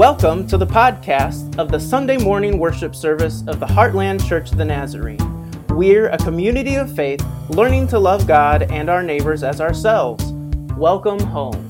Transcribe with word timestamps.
Welcome 0.00 0.46
to 0.46 0.56
the 0.56 0.66
podcast 0.66 1.58
of 1.58 1.70
the 1.70 1.78
Sunday 1.78 2.16
morning 2.16 2.58
worship 2.58 2.96
service 2.96 3.44
of 3.46 3.60
the 3.60 3.66
Heartland 3.66 4.26
Church 4.26 4.50
of 4.50 4.56
the 4.56 4.64
Nazarene. 4.64 5.18
We're 5.68 6.08
a 6.08 6.16
community 6.16 6.76
of 6.76 6.96
faith 6.96 7.22
learning 7.50 7.88
to 7.88 7.98
love 7.98 8.26
God 8.26 8.62
and 8.72 8.88
our 8.88 9.02
neighbors 9.02 9.42
as 9.42 9.60
ourselves. 9.60 10.24
Welcome 10.74 11.20
home. 11.20 11.66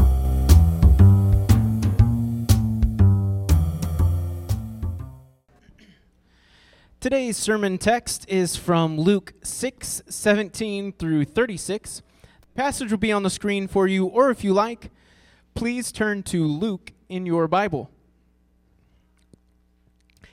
Today's 7.01 7.37
sermon 7.37 7.79
text 7.79 8.27
is 8.29 8.55
from 8.55 8.97
Luke 8.97 9.35
6 9.43 10.03
17 10.09 10.93
through 10.93 11.25
36. 11.25 12.03
The 12.43 12.47
passage 12.55 12.93
will 12.93 12.99
be 12.99 13.11
on 13.11 13.25
the 13.25 13.29
screen 13.29 13.67
for 13.67 13.89
you, 13.89 14.07
or 14.07 14.31
if 14.31 14.45
you 14.45 14.53
like, 14.53 14.93
please 15.55 15.91
turn 15.91 16.22
to 16.22 16.44
Luke 16.44 16.93
in 17.08 17.26
your 17.26 17.49
Bible. 17.49 17.90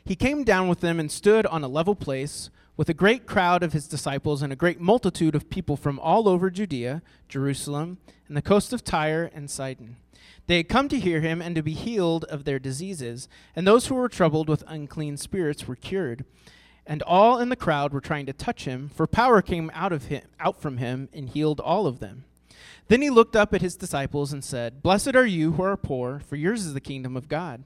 He 0.07 0.15
came 0.15 0.45
down 0.45 0.69
with 0.69 0.79
them 0.79 1.01
and 1.01 1.11
stood 1.11 1.45
on 1.47 1.65
a 1.65 1.67
level 1.67 1.93
place 1.93 2.49
with 2.77 2.87
a 2.87 2.93
great 2.93 3.25
crowd 3.25 3.61
of 3.61 3.73
his 3.73 3.89
disciples 3.89 4.41
and 4.41 4.53
a 4.53 4.55
great 4.55 4.79
multitude 4.79 5.35
of 5.35 5.49
people 5.49 5.75
from 5.75 5.99
all 5.99 6.29
over 6.29 6.49
Judea, 6.49 7.01
Jerusalem, 7.27 7.97
and 8.29 8.37
the 8.37 8.41
coast 8.41 8.71
of 8.71 8.85
Tyre 8.85 9.29
and 9.35 9.49
Sidon. 9.49 9.97
They 10.45 10.55
had 10.55 10.69
come 10.69 10.87
to 10.87 10.99
hear 10.99 11.19
him 11.19 11.41
and 11.41 11.55
to 11.55 11.61
be 11.61 11.73
healed 11.73 12.23
of 12.25 12.45
their 12.45 12.57
diseases, 12.57 13.27
and 13.53 13.67
those 13.67 13.87
who 13.87 13.95
were 13.95 14.07
troubled 14.07 14.47
with 14.47 14.63
unclean 14.65 15.17
spirits 15.17 15.67
were 15.67 15.75
cured. 15.75 16.23
And 16.85 17.03
all 17.03 17.37
in 17.37 17.49
the 17.49 17.57
crowd 17.57 17.91
were 17.91 17.99
trying 17.99 18.27
to 18.27 18.33
touch 18.33 18.63
him, 18.63 18.87
for 18.87 19.07
power 19.07 19.41
came 19.41 19.69
out 19.73 19.91
of 19.91 20.05
him 20.05 20.21
out 20.39 20.61
from 20.61 20.77
him 20.77 21.09
and 21.11 21.27
healed 21.27 21.59
all 21.59 21.85
of 21.85 21.99
them. 21.99 22.23
Then 22.87 23.01
he 23.01 23.09
looked 23.09 23.35
up 23.35 23.53
at 23.53 23.61
his 23.61 23.75
disciples 23.75 24.31
and 24.31 24.41
said, 24.41 24.81
Blessed 24.81 25.17
are 25.17 25.25
you 25.25 25.51
who 25.53 25.63
are 25.63 25.75
poor, 25.75 26.21
for 26.21 26.37
yours 26.37 26.65
is 26.65 26.73
the 26.73 26.79
kingdom 26.79 27.17
of 27.17 27.27
God. 27.27 27.65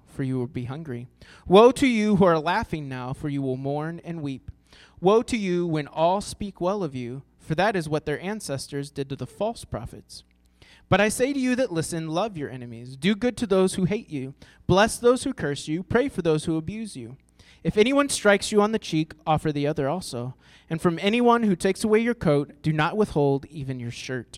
for 0.21 0.25
you 0.25 0.37
will 0.37 0.45
be 0.45 0.65
hungry. 0.65 1.07
Woe 1.47 1.71
to 1.71 1.87
you 1.87 2.17
who 2.17 2.25
are 2.25 2.37
laughing 2.37 2.87
now, 2.87 3.11
for 3.11 3.27
you 3.27 3.41
will 3.41 3.57
mourn 3.57 3.99
and 4.03 4.21
weep. 4.21 4.51
Woe 4.99 5.23
to 5.23 5.35
you 5.35 5.65
when 5.65 5.87
all 5.87 6.21
speak 6.21 6.61
well 6.61 6.83
of 6.83 6.93
you, 6.93 7.23
for 7.39 7.55
that 7.55 7.75
is 7.75 7.89
what 7.89 8.05
their 8.05 8.21
ancestors 8.21 8.91
did 8.91 9.09
to 9.09 9.15
the 9.15 9.25
false 9.25 9.65
prophets. 9.65 10.23
But 10.89 11.01
I 11.01 11.09
say 11.09 11.33
to 11.33 11.39
you 11.39 11.55
that 11.55 11.73
listen, 11.73 12.07
love 12.07 12.37
your 12.37 12.51
enemies, 12.51 12.95
do 12.95 13.15
good 13.15 13.35
to 13.37 13.47
those 13.47 13.73
who 13.73 13.85
hate 13.85 14.11
you, 14.11 14.35
bless 14.67 14.99
those 14.99 15.23
who 15.23 15.33
curse 15.33 15.67
you, 15.67 15.81
pray 15.81 16.07
for 16.07 16.21
those 16.21 16.45
who 16.45 16.55
abuse 16.55 16.95
you. 16.95 17.17
If 17.63 17.75
anyone 17.75 18.07
strikes 18.07 18.51
you 18.51 18.61
on 18.61 18.73
the 18.73 18.77
cheek, 18.77 19.13
offer 19.25 19.51
the 19.51 19.65
other 19.65 19.89
also. 19.89 20.35
And 20.69 20.79
from 20.79 20.99
anyone 21.01 21.41
who 21.41 21.55
takes 21.55 21.83
away 21.83 22.01
your 22.01 22.13
coat, 22.13 22.61
do 22.61 22.71
not 22.71 22.95
withhold 22.95 23.47
even 23.47 23.79
your 23.79 23.89
shirt. 23.89 24.37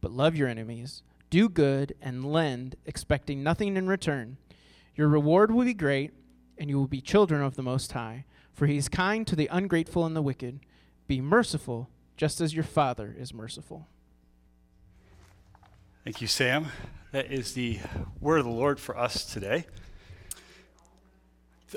but 0.00 0.12
love 0.12 0.36
your 0.36 0.48
enemies. 0.48 1.02
Do 1.30 1.48
good 1.48 1.94
and 2.00 2.24
lend, 2.24 2.76
expecting 2.86 3.42
nothing 3.42 3.76
in 3.76 3.86
return. 3.86 4.38
Your 4.94 5.08
reward 5.08 5.50
will 5.50 5.64
be 5.64 5.74
great, 5.74 6.12
and 6.56 6.70
you 6.70 6.78
will 6.78 6.86
be 6.86 7.00
children 7.00 7.42
of 7.42 7.54
the 7.54 7.62
Most 7.62 7.92
High, 7.92 8.24
for 8.52 8.66
he 8.66 8.76
is 8.76 8.88
kind 8.88 9.26
to 9.26 9.36
the 9.36 9.48
ungrateful 9.48 10.04
and 10.06 10.16
the 10.16 10.22
wicked. 10.22 10.60
Be 11.06 11.20
merciful, 11.20 11.88
just 12.16 12.40
as 12.40 12.54
your 12.54 12.64
Father 12.64 13.14
is 13.18 13.32
merciful. 13.32 13.86
Thank 16.04 16.20
you, 16.20 16.26
Sam. 16.26 16.68
That 17.12 17.30
is 17.30 17.52
the 17.52 17.80
word 18.20 18.38
of 18.38 18.46
the 18.46 18.50
Lord 18.50 18.80
for 18.80 18.96
us 18.98 19.24
today. 19.24 19.66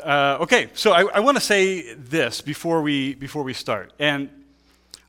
Uh, 0.02 0.38
okay, 0.40 0.70
so 0.74 0.94
I, 0.94 1.04
I 1.04 1.20
want 1.20 1.36
to 1.36 1.44
say 1.44 1.94
this 1.96 2.40
before 2.40 2.82
we 2.82 3.14
before 3.14 3.44
we 3.44 3.54
start, 3.54 3.92
and 4.00 4.30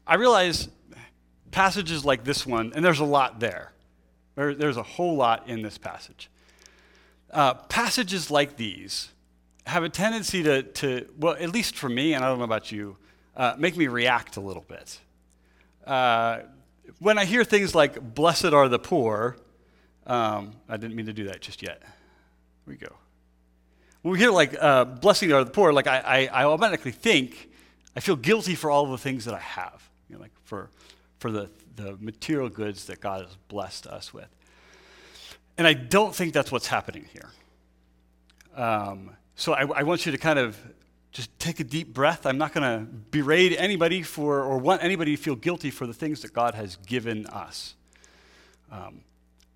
I 0.07 0.17
realize 0.17 0.69
passages 1.53 2.05
like 2.05 2.25
this 2.25 2.45
one, 2.45 2.73
and 2.75 2.85
there's 2.85 2.99
a 2.99 3.05
lot 3.05 3.39
there. 3.39 3.73
there 4.35 4.55
there's 4.55 4.77
a 4.77 4.83
whole 4.83 5.15
lot 5.15 5.49
in 5.49 5.63
this 5.63 5.79
passage. 5.79 6.29
Uh, 7.31 7.55
passages 7.55 8.31
like 8.31 8.57
these 8.57 9.11
have 9.67 9.85
a 9.85 9.89
tendency 9.89 10.43
to, 10.43 10.63
to, 10.63 11.07
well, 11.19 11.37
at 11.39 11.51
least 11.51 11.77
for 11.77 11.89
me, 11.89 12.15
and 12.15 12.25
I 12.25 12.29
don't 12.29 12.39
know 12.39 12.45
about 12.45 12.73
you, 12.73 12.97
uh, 13.37 13.55
make 13.57 13.77
me 13.77 13.87
react 13.87 14.37
a 14.37 14.41
little 14.41 14.65
bit. 14.67 14.99
Uh, 15.87 16.41
when 16.99 17.17
I 17.17 17.25
hear 17.25 17.45
things 17.45 17.75
like, 17.75 18.15
blessed 18.15 18.47
are 18.47 18.69
the 18.69 18.79
poor, 18.79 19.37
um, 20.07 20.55
I 20.69 20.77
didn't 20.77 20.97
mean 20.97 21.07
to 21.07 21.13
do 21.13 21.25
that 21.25 21.41
just 21.41 21.63
yet. 21.63 21.81
Here 21.81 21.91
we 22.67 22.77
go. 22.77 22.93
When 24.03 24.13
we 24.13 24.19
hear 24.19 24.31
like, 24.31 24.57
uh, 24.61 24.85
blessing 24.85 25.33
are 25.33 25.45
the 25.45 25.51
poor, 25.51 25.73
like 25.73 25.87
I, 25.87 25.99
I, 26.33 26.43
I 26.43 26.45
automatically 26.45 26.91
think, 26.91 27.51
I 27.95 28.01
feel 28.01 28.17
guilty 28.17 28.57
for 28.57 28.71
all 28.71 28.87
the 28.87 28.99
things 28.99 29.27
that 29.27 29.35
I 29.35 29.39
have. 29.39 29.89
You 30.09 30.17
know, 30.17 30.23
like 30.23 30.33
for 30.45 30.71
for 31.23 31.31
the, 31.31 31.49
the 31.77 31.97
material 32.01 32.49
goods 32.49 32.87
that 32.87 33.01
God 33.01 33.23
has 33.23 33.37
blessed 33.47 33.87
us 33.87 34.13
with. 34.13 34.27
And 35.57 35.69
I 35.69 35.73
don't 35.73 36.13
think 36.13 36.33
that's 36.33 36.51
what's 36.51 36.67
happening 36.67 37.07
here. 37.13 37.31
Um, 38.57 39.17
so 39.37 39.53
I, 39.53 39.61
I, 39.67 39.83
want 39.85 40.05
you 40.05 40.11
to 40.11 40.19
kind 40.19 40.41
of 40.41 40.59
just 41.13 41.31
take 41.39 41.61
a 41.61 41.65
deep 41.65 41.95
breath. 41.95 42.27
I'm 42.27 42.39
not 42.39 42.53
going 42.53 42.65
to 42.65 42.85
berate 43.13 43.55
anybody 43.57 44.03
for 44.03 44.43
or 44.43 44.59
want 44.59 44.83
anybody 44.83 45.15
to 45.15 45.23
feel 45.23 45.37
guilty 45.37 45.71
for 45.71 45.87
the 45.87 45.95
things 45.95 46.23
that 46.23 46.33
God 46.33 46.55
has 46.55 46.75
given 46.77 47.27
us. 47.29 47.77
Um, 48.73 49.03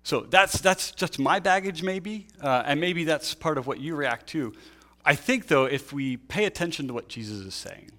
so 0.03 0.21
that's, 0.21 0.61
that's 0.61 0.91
just 0.91 1.19
my 1.19 1.41
baggage, 1.41 1.83
maybe, 1.83 2.27
uh, 2.41 2.63
and 2.65 2.79
maybe 2.79 3.03
that's 3.03 3.35
part 3.35 3.57
of 3.57 3.67
what 3.67 3.81
you 3.81 3.95
react 3.95 4.27
to. 4.27 4.53
I 5.03 5.15
think, 5.15 5.47
though, 5.47 5.65
if 5.65 5.91
we 5.91 6.15
pay 6.15 6.45
attention 6.45 6.87
to 6.87 6.93
what 6.93 7.09
Jesus 7.09 7.45
is 7.45 7.53
saying, 7.53 7.91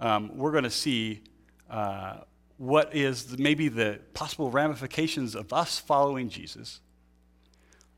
um, 0.00 0.36
we're 0.36 0.52
going 0.52 0.64
to 0.64 0.70
see 0.70 1.22
uh, 1.70 2.18
what 2.58 2.94
is 2.94 3.38
maybe 3.38 3.68
the 3.68 4.00
possible 4.14 4.50
ramifications 4.50 5.34
of 5.34 5.52
us 5.52 5.78
following 5.78 6.28
Jesus, 6.28 6.80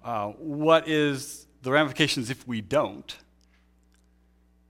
uh, 0.04 0.28
what 0.28 0.86
is 0.86 1.46
the 1.62 1.70
ramifications 1.72 2.30
if 2.30 2.46
we 2.46 2.60
don't, 2.60 3.16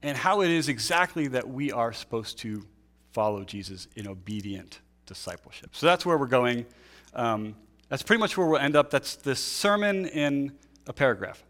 and 0.02 0.16
how 0.16 0.40
it 0.40 0.50
is 0.50 0.68
exactly 0.68 1.28
that 1.28 1.48
we 1.48 1.70
are 1.70 1.92
supposed 1.92 2.38
to 2.38 2.64
follow 3.12 3.44
Jesus 3.44 3.88
in 3.96 4.06
obedient 4.06 4.78
discipleship. 5.06 5.70
So 5.72 5.86
that's 5.86 6.06
where 6.06 6.16
we're 6.16 6.26
going. 6.26 6.66
Um, 7.14 7.56
that's 7.88 8.02
pretty 8.02 8.20
much 8.20 8.36
where 8.36 8.46
we'll 8.46 8.60
end 8.60 8.76
up. 8.76 8.90
That's 8.90 9.16
this 9.16 9.40
sermon 9.40 10.06
in 10.06 10.52
a 10.86 10.92
paragraph. 10.92 11.42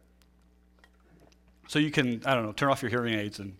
So 1.68 1.78
you 1.78 1.90
can, 1.90 2.22
I 2.24 2.34
don't 2.34 2.46
know, 2.46 2.52
turn 2.52 2.70
off 2.70 2.82
your 2.82 2.90
hearing 2.90 3.14
aids 3.14 3.38
and 3.38 3.54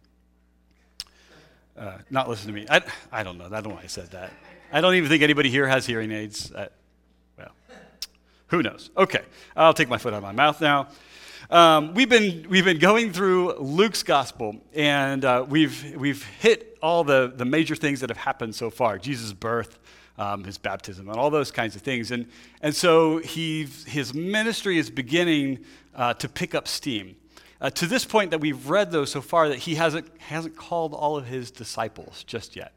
uh, 1.78 1.99
not 2.10 2.28
listen 2.28 2.49
to 2.49 2.52
me. 2.52 2.66
I, 2.69 2.81
I 3.12 3.22
don't 3.22 3.38
know. 3.38 3.46
I 3.46 3.49
don't 3.49 3.69
know 3.69 3.75
why 3.75 3.82
I 3.82 3.87
said 3.87 4.10
that. 4.12 4.32
I 4.72 4.81
don't 4.81 4.94
even 4.94 5.08
think 5.08 5.22
anybody 5.22 5.50
here 5.50 5.67
has 5.67 5.84
hearing 5.84 6.12
aids. 6.12 6.52
Uh, 6.52 6.69
well, 7.37 7.50
who 8.49 8.62
knows? 8.62 8.90
Okay, 8.96 9.22
I'll 9.56 9.75
take 9.75 9.88
my 9.88 9.99
foot 9.99 10.14
out 10.14 10.19
of 10.19 10.22
my 10.22 10.32
mouth 10.32 10.61
now. 10.61 10.88
Um, 11.50 11.94
we've, 11.94 12.08
been, 12.08 12.46
we've 12.49 12.64
been 12.64 12.78
going 12.78 13.12
through 13.12 13.55
Luke's 13.55 14.05
gospel, 14.05 14.61
and 14.72 15.25
uh, 15.25 15.44
we've, 15.49 15.96
we've 15.96 16.22
hit 16.22 16.78
all 16.81 17.02
the, 17.02 17.32
the 17.34 17.44
major 17.44 17.75
things 17.75 17.99
that 18.00 18.11
have 18.11 18.17
happened 18.17 18.55
so 18.55 18.70
far 18.70 18.96
Jesus' 18.96 19.32
birth, 19.32 19.81
um, 20.17 20.44
his 20.44 20.56
baptism, 20.56 21.08
and 21.08 21.19
all 21.19 21.31
those 21.31 21.50
kinds 21.50 21.75
of 21.75 21.82
things. 21.82 22.12
And, 22.12 22.28
and 22.62 22.72
so 22.72 23.19
he, 23.19 23.67
his 23.87 24.14
ministry 24.14 24.78
is 24.78 24.88
beginning 24.88 25.64
uh, 25.96 26.14
to 26.14 26.28
pick 26.28 26.55
up 26.55 26.69
steam. 26.69 27.17
Uh, 27.61 27.70
to 27.70 27.87
this 27.87 28.05
point 28.05 28.31
that 28.31 28.38
we've 28.40 28.70
read, 28.70 28.93
though, 28.93 29.05
so 29.05 29.20
far, 29.20 29.49
that 29.49 29.58
he 29.58 29.75
hasn't, 29.75 30.08
hasn't 30.20 30.55
called 30.55 30.94
all 30.94 31.17
of 31.17 31.26
his 31.26 31.50
disciples 31.50 32.22
just 32.22 32.55
yet. 32.55 32.72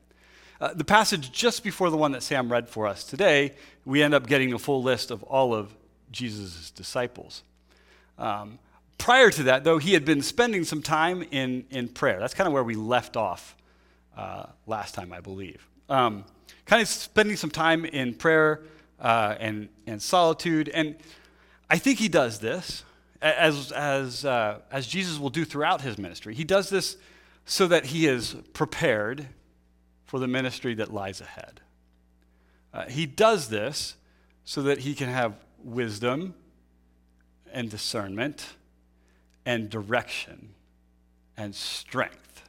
Uh, 0.63 0.74
the 0.74 0.86
passage 0.86 1.30
just 1.30 1.62
before 1.62 1.89
the 1.89 1.98
one 1.98 2.13
that 2.13 2.24
Sam 2.24 2.50
read 2.50 2.69
for 2.69 2.88
us 2.88 3.04
today, 3.04 3.54
we 3.83 4.01
end 4.01 4.13
up 4.13 4.27
getting 4.27 4.54
a 4.54 4.57
full 4.57 4.81
list 4.81 5.12
of 5.12 5.21
all 5.24 5.54
of 5.54 5.75
Jesus' 6.10 6.71
disciples. 6.71 7.44
Um, 8.18 8.60
prior 8.98 9.30
to 9.30 9.44
that, 9.44 9.65
though, 9.65 9.77
he 9.77 9.92
had 9.92 10.06
been 10.06 10.21
spending 10.21 10.63
some 10.63 10.81
time 10.81 11.21
in, 11.31 11.65
in 11.69 11.89
prayer. 11.89 12.18
That's 12.18 12.33
kind 12.33 12.48
of 12.48 12.54
where 12.54 12.63
we 12.63 12.75
left 12.75 13.18
off 13.18 13.57
uh, 14.15 14.45
last 14.65 14.95
time, 14.95 15.12
I 15.12 15.19
believe. 15.19 15.68
Um, 15.89 16.24
kind 16.66 16.81
of 16.81 16.88
spending 16.88 17.36
some 17.36 17.51
time 17.51 17.83
in 17.83 18.13
prayer 18.13 18.62
uh, 19.01 19.36
and, 19.42 19.68
and 19.86 20.01
solitude. 20.01 20.69
And 20.69 20.95
I 21.69 21.77
think 21.77 22.00
he 22.00 22.07
does 22.07 22.39
this, 22.39 22.86
as, 23.21 23.74
as, 23.74 24.24
uh, 24.24 24.59
as 24.71 24.88
Jesus 24.88 25.19
will 25.19 25.30
do 25.30 25.44
throughout 25.44 25.81
his 25.81 25.98
ministry. 25.98 26.33
He 26.33 26.45
does 26.45 26.69
this 26.69 26.95
so 27.44 27.68
that 27.68 27.88
he 27.88 28.07
is 28.07 28.38
prepared 28.54 29.27
for 30.13 30.19
the 30.19 30.27
ministry 30.27 30.75
that 30.75 30.94
lies 30.94 31.21
ahead. 31.21 31.60
Uh, 32.71 32.86
he 32.86 33.07
does 33.07 33.50
this 33.50 33.95
so 34.45 34.62
that 34.62 34.77
he 34.77 34.94
can 34.94 35.10
have 35.10 35.33
wisdom 35.63 36.36
and 37.51 37.68
discernment 37.71 38.54
and 39.44 39.71
direction 39.71 40.50
and 41.36 41.56
strength. 41.56 42.48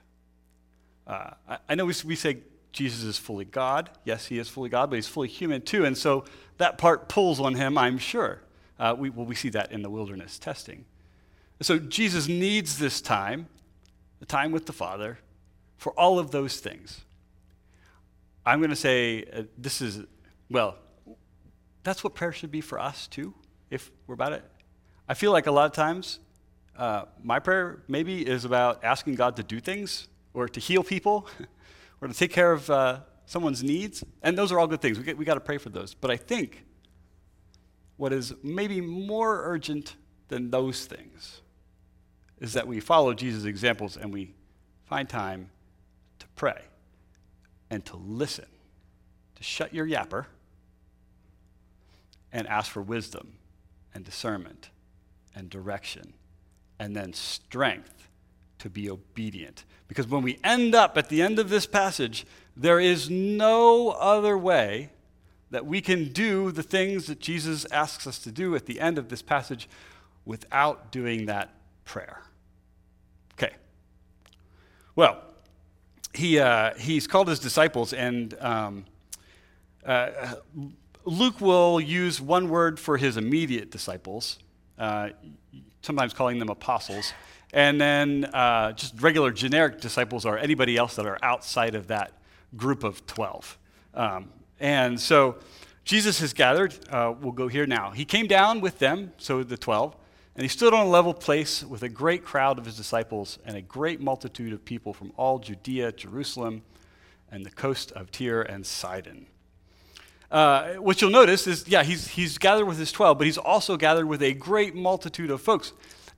Uh, 1.06 1.30
I, 1.48 1.58
I, 1.70 1.74
know 1.74 1.86
we, 1.86 1.94
we 2.04 2.14
say 2.14 2.40
Jesus 2.70 3.02
is 3.02 3.16
fully 3.16 3.46
God. 3.46 3.88
Yes, 4.04 4.26
he 4.26 4.36
is 4.38 4.46
fully 4.46 4.68
God, 4.68 4.90
but 4.90 4.96
he's 4.96 5.08
fully 5.08 5.28
human 5.28 5.62
too. 5.62 5.86
And 5.86 5.96
so 5.96 6.26
that 6.58 6.76
part 6.76 7.08
pulls 7.08 7.40
on 7.40 7.54
him, 7.54 7.78
I'm 7.78 7.96
sure. 7.96 8.42
Uh, 8.78 8.94
we, 8.98 9.08
well, 9.08 9.24
we 9.24 9.34
see 9.34 9.48
that 9.48 9.72
in 9.72 9.80
the 9.80 9.88
wilderness 9.88 10.38
testing. 10.38 10.84
So 11.62 11.78
Jesus 11.78 12.28
needs 12.28 12.78
this 12.78 13.00
time, 13.00 13.48
the 14.20 14.26
time 14.26 14.52
with 14.52 14.66
the 14.66 14.74
Father, 14.74 15.20
for 15.78 15.98
all 15.98 16.18
of 16.18 16.30
those 16.30 16.60
things. 16.60 17.00
I'm 18.46 18.58
going 18.58 18.70
to 18.70 18.76
say 18.76 19.24
uh, 19.32 19.42
this 19.56 19.80
is, 19.80 20.02
well, 20.50 20.76
that's 21.82 22.04
what 22.04 22.14
prayer 22.14 22.32
should 22.32 22.50
be 22.50 22.60
for 22.60 22.78
us 22.78 23.06
too, 23.06 23.34
if 23.70 23.90
we're 24.06 24.14
about 24.14 24.32
it. 24.32 24.44
I 25.08 25.14
feel 25.14 25.32
like 25.32 25.46
a 25.46 25.50
lot 25.50 25.66
of 25.66 25.72
times 25.72 26.18
uh, 26.76 27.04
my 27.22 27.38
prayer 27.38 27.82
maybe 27.88 28.26
is 28.26 28.44
about 28.44 28.84
asking 28.84 29.14
God 29.14 29.36
to 29.36 29.42
do 29.42 29.60
things 29.60 30.08
or 30.34 30.48
to 30.48 30.60
heal 30.60 30.82
people 30.82 31.26
or 32.00 32.08
to 32.08 32.14
take 32.14 32.32
care 32.32 32.52
of 32.52 32.68
uh, 32.68 33.00
someone's 33.26 33.62
needs. 33.62 34.04
And 34.22 34.36
those 34.36 34.52
are 34.52 34.58
all 34.58 34.66
good 34.66 34.82
things. 34.82 34.98
We, 34.98 35.14
we 35.14 35.24
got 35.24 35.34
to 35.34 35.40
pray 35.40 35.58
for 35.58 35.70
those. 35.70 35.94
But 35.94 36.10
I 36.10 36.16
think 36.16 36.64
what 37.96 38.12
is 38.12 38.34
maybe 38.42 38.80
more 38.80 39.42
urgent 39.44 39.96
than 40.28 40.50
those 40.50 40.84
things 40.84 41.40
is 42.40 42.52
that 42.54 42.66
we 42.66 42.80
follow 42.80 43.14
Jesus' 43.14 43.44
examples 43.44 43.96
and 43.96 44.12
we 44.12 44.34
find 44.84 45.08
time 45.08 45.50
to 46.18 46.26
pray 46.34 46.64
and 47.74 47.84
to 47.86 47.96
listen, 47.96 48.46
to 49.34 49.42
shut 49.42 49.74
your 49.74 49.84
yapper 49.84 50.26
and 52.32 52.46
ask 52.46 52.70
for 52.70 52.80
wisdom 52.80 53.34
and 53.92 54.04
discernment 54.04 54.70
and 55.34 55.50
direction 55.50 56.14
and 56.78 56.94
then 56.94 57.12
strength 57.12 58.08
to 58.60 58.70
be 58.70 58.88
obedient. 58.88 59.64
Because 59.88 60.06
when 60.06 60.22
we 60.22 60.38
end 60.44 60.74
up 60.74 60.96
at 60.96 61.08
the 61.08 61.20
end 61.20 61.40
of 61.40 61.48
this 61.48 61.66
passage, 61.66 62.24
there 62.56 62.78
is 62.78 63.10
no 63.10 63.90
other 63.90 64.38
way 64.38 64.90
that 65.50 65.66
we 65.66 65.80
can 65.80 66.12
do 66.12 66.52
the 66.52 66.62
things 66.62 67.06
that 67.06 67.18
Jesus 67.18 67.66
asks 67.72 68.06
us 68.06 68.20
to 68.20 68.30
do 68.30 68.54
at 68.54 68.66
the 68.66 68.80
end 68.80 68.98
of 68.98 69.08
this 69.08 69.20
passage 69.20 69.68
without 70.24 70.92
doing 70.92 71.26
that 71.26 71.52
prayer. 71.84 72.22
Okay. 73.32 73.52
Well, 74.94 75.20
he, 76.14 76.38
uh, 76.38 76.74
he's 76.74 77.06
called 77.06 77.28
his 77.28 77.38
disciples, 77.38 77.92
and 77.92 78.34
um, 78.40 78.84
uh, 79.84 80.34
Luke 81.04 81.40
will 81.40 81.80
use 81.80 82.20
one 82.20 82.48
word 82.48 82.80
for 82.80 82.96
his 82.96 83.16
immediate 83.16 83.70
disciples, 83.70 84.38
uh, 84.78 85.10
sometimes 85.82 86.14
calling 86.14 86.38
them 86.38 86.48
apostles. 86.48 87.12
And 87.52 87.80
then 87.80 88.24
uh, 88.32 88.72
just 88.72 89.00
regular 89.00 89.30
generic 89.30 89.80
disciples 89.80 90.24
are 90.24 90.38
anybody 90.38 90.76
else 90.76 90.96
that 90.96 91.06
are 91.06 91.18
outside 91.22 91.74
of 91.74 91.88
that 91.88 92.12
group 92.56 92.82
of 92.82 93.06
12. 93.06 93.58
Um, 93.94 94.30
and 94.58 94.98
so 94.98 95.36
Jesus 95.84 96.18
has 96.20 96.32
gathered. 96.32 96.74
Uh, 96.90 97.14
we'll 97.20 97.32
go 97.32 97.46
here 97.46 97.66
now. 97.66 97.90
He 97.90 98.04
came 98.04 98.26
down 98.26 98.60
with 98.60 98.78
them, 98.78 99.12
so 99.18 99.42
the 99.42 99.56
12, 99.56 99.94
and 100.36 100.42
he 100.42 100.48
stood 100.48 100.74
on 100.74 100.86
a 100.86 100.88
level 100.88 101.14
place 101.14 101.62
with 101.62 101.82
a 101.82 101.88
great 101.88 102.24
crowd 102.24 102.58
of 102.58 102.64
his 102.64 102.76
disciples 102.76 103.38
and 103.44 103.56
a 103.56 103.62
great 103.62 104.00
multitude 104.00 104.52
of 104.52 104.64
people 104.64 104.92
from 104.92 105.12
all 105.16 105.38
Judea, 105.38 105.92
Jerusalem, 105.92 106.62
and 107.30 107.46
the 107.46 107.50
coast 107.50 107.92
of 107.92 108.10
Tyre 108.10 108.42
and 108.42 108.66
Sidon. 108.66 109.26
Uh, 110.30 110.74
what 110.74 111.00
you'll 111.00 111.10
notice 111.10 111.46
is, 111.46 111.68
yeah, 111.68 111.84
he's, 111.84 112.08
he's 112.08 112.38
gathered 112.38 112.66
with 112.66 112.78
his 112.78 112.90
12, 112.90 113.18
but 113.18 113.26
he's 113.26 113.38
also 113.38 113.76
gathered 113.76 114.06
with 114.06 114.22
a 114.22 114.32
great 114.32 114.74
multitude 114.74 115.30
of 115.30 115.40
folks. 115.40 115.72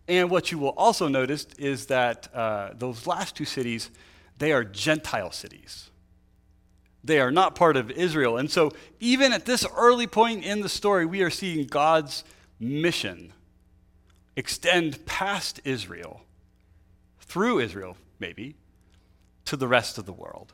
And 0.08 0.30
what 0.30 0.50
you 0.50 0.58
will 0.58 0.70
also 0.70 1.08
notice 1.08 1.46
is 1.58 1.86
that 1.86 2.34
uh, 2.34 2.70
those 2.74 3.06
last 3.06 3.36
two 3.36 3.44
cities, 3.44 3.90
they 4.38 4.52
are 4.52 4.64
Gentile 4.64 5.32
cities. 5.32 5.90
They 7.04 7.20
are 7.20 7.30
not 7.30 7.54
part 7.54 7.76
of 7.76 7.90
Israel. 7.90 8.38
And 8.38 8.50
so, 8.50 8.72
even 8.98 9.32
at 9.32 9.44
this 9.44 9.66
early 9.76 10.06
point 10.06 10.44
in 10.44 10.60
the 10.60 10.68
story, 10.68 11.04
we 11.06 11.22
are 11.22 11.30
seeing 11.30 11.66
God's 11.66 12.24
mission 12.58 13.32
extend 14.36 15.04
past 15.06 15.60
Israel, 15.64 16.22
through 17.20 17.58
Israel, 17.58 17.96
maybe, 18.20 18.56
to 19.46 19.56
the 19.56 19.66
rest 19.66 19.98
of 19.98 20.06
the 20.06 20.12
world. 20.12 20.52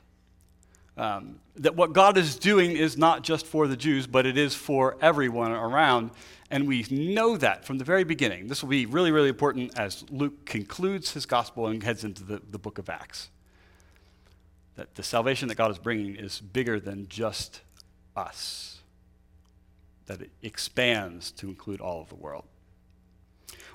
Um, 0.96 1.40
that 1.56 1.75
what 1.75 1.94
God 1.94 2.19
is 2.19 2.37
doing 2.37 2.73
is 2.73 2.99
not 2.99 3.23
just 3.23 3.46
for 3.46 3.67
the 3.67 3.76
Jews, 3.76 4.06
but 4.06 4.26
it 4.26 4.37
is 4.37 4.55
for 4.55 4.96
everyone 5.00 5.50
around. 5.50 6.11
And 6.50 6.69
we 6.69 6.84
know 6.90 7.38
that 7.38 7.64
from 7.64 7.79
the 7.79 7.84
very 7.84 8.05
beginning. 8.05 8.46
This 8.46 8.62
will 8.62 8.69
be 8.69 8.84
really, 8.84 9.11
really 9.11 9.31
important 9.31 9.79
as 9.79 10.05
Luke 10.11 10.44
concludes 10.44 11.12
his 11.12 11.25
gospel 11.25 11.67
and 11.67 11.82
heads 11.82 12.05
into 12.05 12.23
the, 12.25 12.43
the 12.50 12.58
book 12.58 12.76
of 12.76 12.90
Acts. 12.90 13.31
That 14.76 14.94
the 14.94 15.02
salvation 15.02 15.49
that 15.49 15.55
God 15.55 15.70
is 15.70 15.79
bringing 15.79 16.14
is 16.14 16.40
bigger 16.40 16.79
than 16.79 17.08
just 17.08 17.62
us, 18.14 18.81
that 20.06 20.20
it 20.20 20.31
expands 20.43 21.31
to 21.32 21.49
include 21.49 21.81
all 21.81 22.02
of 22.02 22.11
the 22.11 22.17
world. 22.17 22.44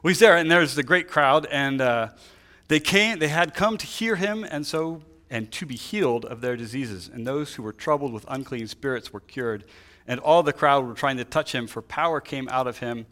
Well, 0.04 0.10
he's 0.10 0.20
there, 0.20 0.38
and 0.38 0.50
there's 0.50 0.76
the 0.76 0.84
great 0.84 1.08
crowd, 1.08 1.48
and 1.48 1.82
uh, 1.82 2.10
they 2.68 2.80
came, 2.80 3.20
they 3.20 3.30
had 3.30 3.54
come 3.54 3.78
to 3.78 3.86
hear 3.86 4.16
him, 4.16 4.44
and 4.44 4.66
so 4.66 5.02
and 5.30 5.52
to 5.52 5.66
be 5.66 5.76
healed 5.76 6.26
of 6.26 6.42
their 6.42 6.56
diseases. 6.56 7.10
And 7.12 7.26
those 7.26 7.56
who 7.56 7.64
were 7.64 7.74
troubled 7.74 8.14
with 8.14 8.26
unclean 8.28 8.68
spirits 8.68 9.12
were 9.12 9.20
cured. 9.20 9.66
And 10.08 10.20
all 10.22 10.42
the 10.42 10.54
crowd 10.54 10.86
were 10.86 10.94
trying 10.94 11.18
to 11.18 11.26
touch 11.26 11.54
him, 11.54 11.68
for 11.68 11.82
power 11.82 12.22
came 12.22 12.48
out 12.50 12.68
of 12.68 12.80
him 12.80 13.06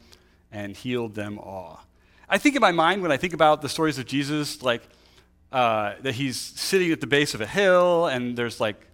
and 0.51 0.75
healed 0.75 1.15
them 1.15 1.37
all. 1.39 1.83
I 2.29 2.37
think 2.37 2.55
in 2.55 2.61
my 2.61 2.71
mind, 2.71 3.01
when 3.01 3.11
I 3.11 3.17
think 3.17 3.33
about 3.33 3.61
the 3.61 3.69
stories 3.69 3.97
of 3.99 4.05
Jesus, 4.05 4.63
like 4.63 4.81
uh, 5.51 5.95
that 6.01 6.15
he's 6.15 6.37
sitting 6.37 6.91
at 6.91 7.01
the 7.01 7.07
base 7.07 7.33
of 7.33 7.41
a 7.41 7.45
hill 7.45 8.07
and 8.07 8.37
there's 8.37 8.59
like 8.59 8.87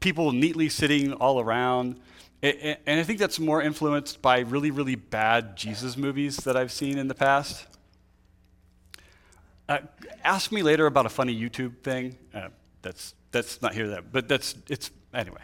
people 0.00 0.32
neatly 0.32 0.68
sitting 0.68 1.12
all 1.14 1.40
around. 1.40 2.00
And 2.42 3.00
I 3.00 3.02
think 3.02 3.18
that's 3.18 3.40
more 3.40 3.62
influenced 3.62 4.20
by 4.20 4.40
really, 4.40 4.70
really 4.70 4.94
bad 4.94 5.56
Jesus 5.56 5.96
movies 5.96 6.36
that 6.38 6.56
I've 6.56 6.70
seen 6.70 6.98
in 6.98 7.08
the 7.08 7.14
past. 7.14 7.66
Uh, 9.68 9.78
ask 10.22 10.52
me 10.52 10.62
later 10.62 10.86
about 10.86 11.06
a 11.06 11.08
funny 11.08 11.34
YouTube 11.34 11.78
thing. 11.82 12.16
Uh, 12.32 12.48
that's 12.82 13.14
that's 13.32 13.60
not 13.62 13.74
here 13.74 13.88
that, 13.88 14.12
but 14.12 14.28
that's 14.28 14.54
it's 14.68 14.90
anyway. 15.12 15.40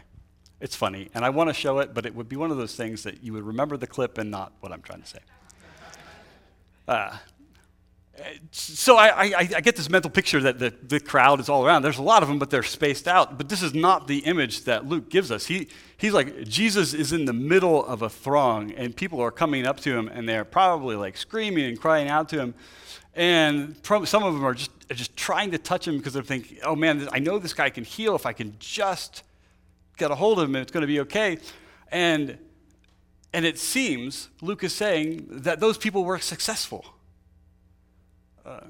It's 0.61 0.77
funny, 0.77 1.09
and 1.13 1.25
I 1.25 1.31
want 1.31 1.51
to 1.51 1.55
show 1.55 1.81
it, 1.81 1.93
but 1.93 2.07
it 2.07 2.15
would 2.15 2.29
be 2.29 2.37
one 2.37 2.53
of 2.53 2.57
those 2.57 2.77
things 2.77 3.03
that 3.03 3.25
you 3.25 3.33
would 3.33 3.43
remember 3.43 3.77
the 3.77 3.89
clip 3.89 4.19
and 4.19 4.31
not 4.31 4.53
what 4.61 4.71
I'm 4.71 4.83
trying 4.83 5.03
to 5.03 5.09
say. 5.09 5.19
Uh, 6.87 7.17
so 8.51 8.97
I, 8.97 9.09
I, 9.09 9.35
I, 9.39 9.61
get 9.61 9.77
this 9.77 9.89
mental 9.89 10.11
picture 10.11 10.41
that 10.41 10.59
the, 10.59 10.73
the 10.83 11.01
crowd 11.01 11.41
is 11.41 11.49
all 11.49 11.65
around. 11.65 11.83
There's 11.83 11.99
a 11.99 12.03
lot 12.03 12.23
of 12.23 12.29
them, 12.29 12.39
but 12.39 12.51
they're 12.51 12.63
spaced 12.63 13.09
out. 13.09 13.39
But 13.39 13.49
this 13.49 13.63
is 13.63 13.75
not 13.75 14.07
the 14.07 14.19
image 14.19 14.65
that 14.65 14.87
Luke 14.87 15.09
gives 15.09 15.31
us. 15.31 15.47
He, 15.47 15.69
he's 16.03 16.13
like, 16.13 16.43
Jesus 16.49 16.95
is 16.95 17.13
in 17.13 17.27
the 17.27 17.33
middle 17.33 17.85
of 17.85 18.03
a 18.03 18.11
throng, 18.11 18.73
and 18.73 18.95
people 18.95 19.21
are 19.21 19.31
coming 19.31 19.65
up 19.65 19.79
to 19.81 19.97
him, 19.97 20.09
and 20.09 20.29
they're 20.29 20.45
probably 20.45 20.97
like 20.97 21.17
screaming 21.17 21.65
and 21.65 21.81
crying 21.81 22.09
out 22.09 22.29
to 22.31 22.41
him. 22.41 22.55
And 23.15 23.77
some 23.85 24.25
of 24.25 24.35
them 24.35 24.45
are 24.45 24.55
just, 24.55 24.73
are 24.91 24.95
just 24.95 25.17
trying 25.17 25.53
to 25.53 25.59
touch 25.59 25.87
him 25.87 25.99
because 25.99 26.13
they're 26.13 26.25
thinking, 26.25 26.59
oh 26.65 26.75
man, 26.75 27.09
I 27.13 27.21
know 27.21 27.39
this 27.39 27.55
guy 27.55 27.71
can 27.71 27.85
heal 27.85 28.17
if 28.17 28.27
I 28.27 28.33
can 28.33 28.57
just 28.59 29.23
get 29.97 30.11
a 30.11 30.17
hold 30.17 30.41
of 30.41 30.49
him 30.49 30.57
it's 30.57 30.73
going 30.73 30.81
to 30.81 30.89
be 30.89 30.99
okay. 31.01 31.39
And, 31.93 32.37
and 33.33 33.45
it 33.45 33.59
seems, 33.59 34.29
Luke 34.41 34.65
is 34.65 34.75
saying, 34.75 35.27
that 35.31 35.61
those 35.61 35.79
people 35.79 36.05
were 36.05 36.19
successful. 36.19 36.85
Uh, 38.45 38.61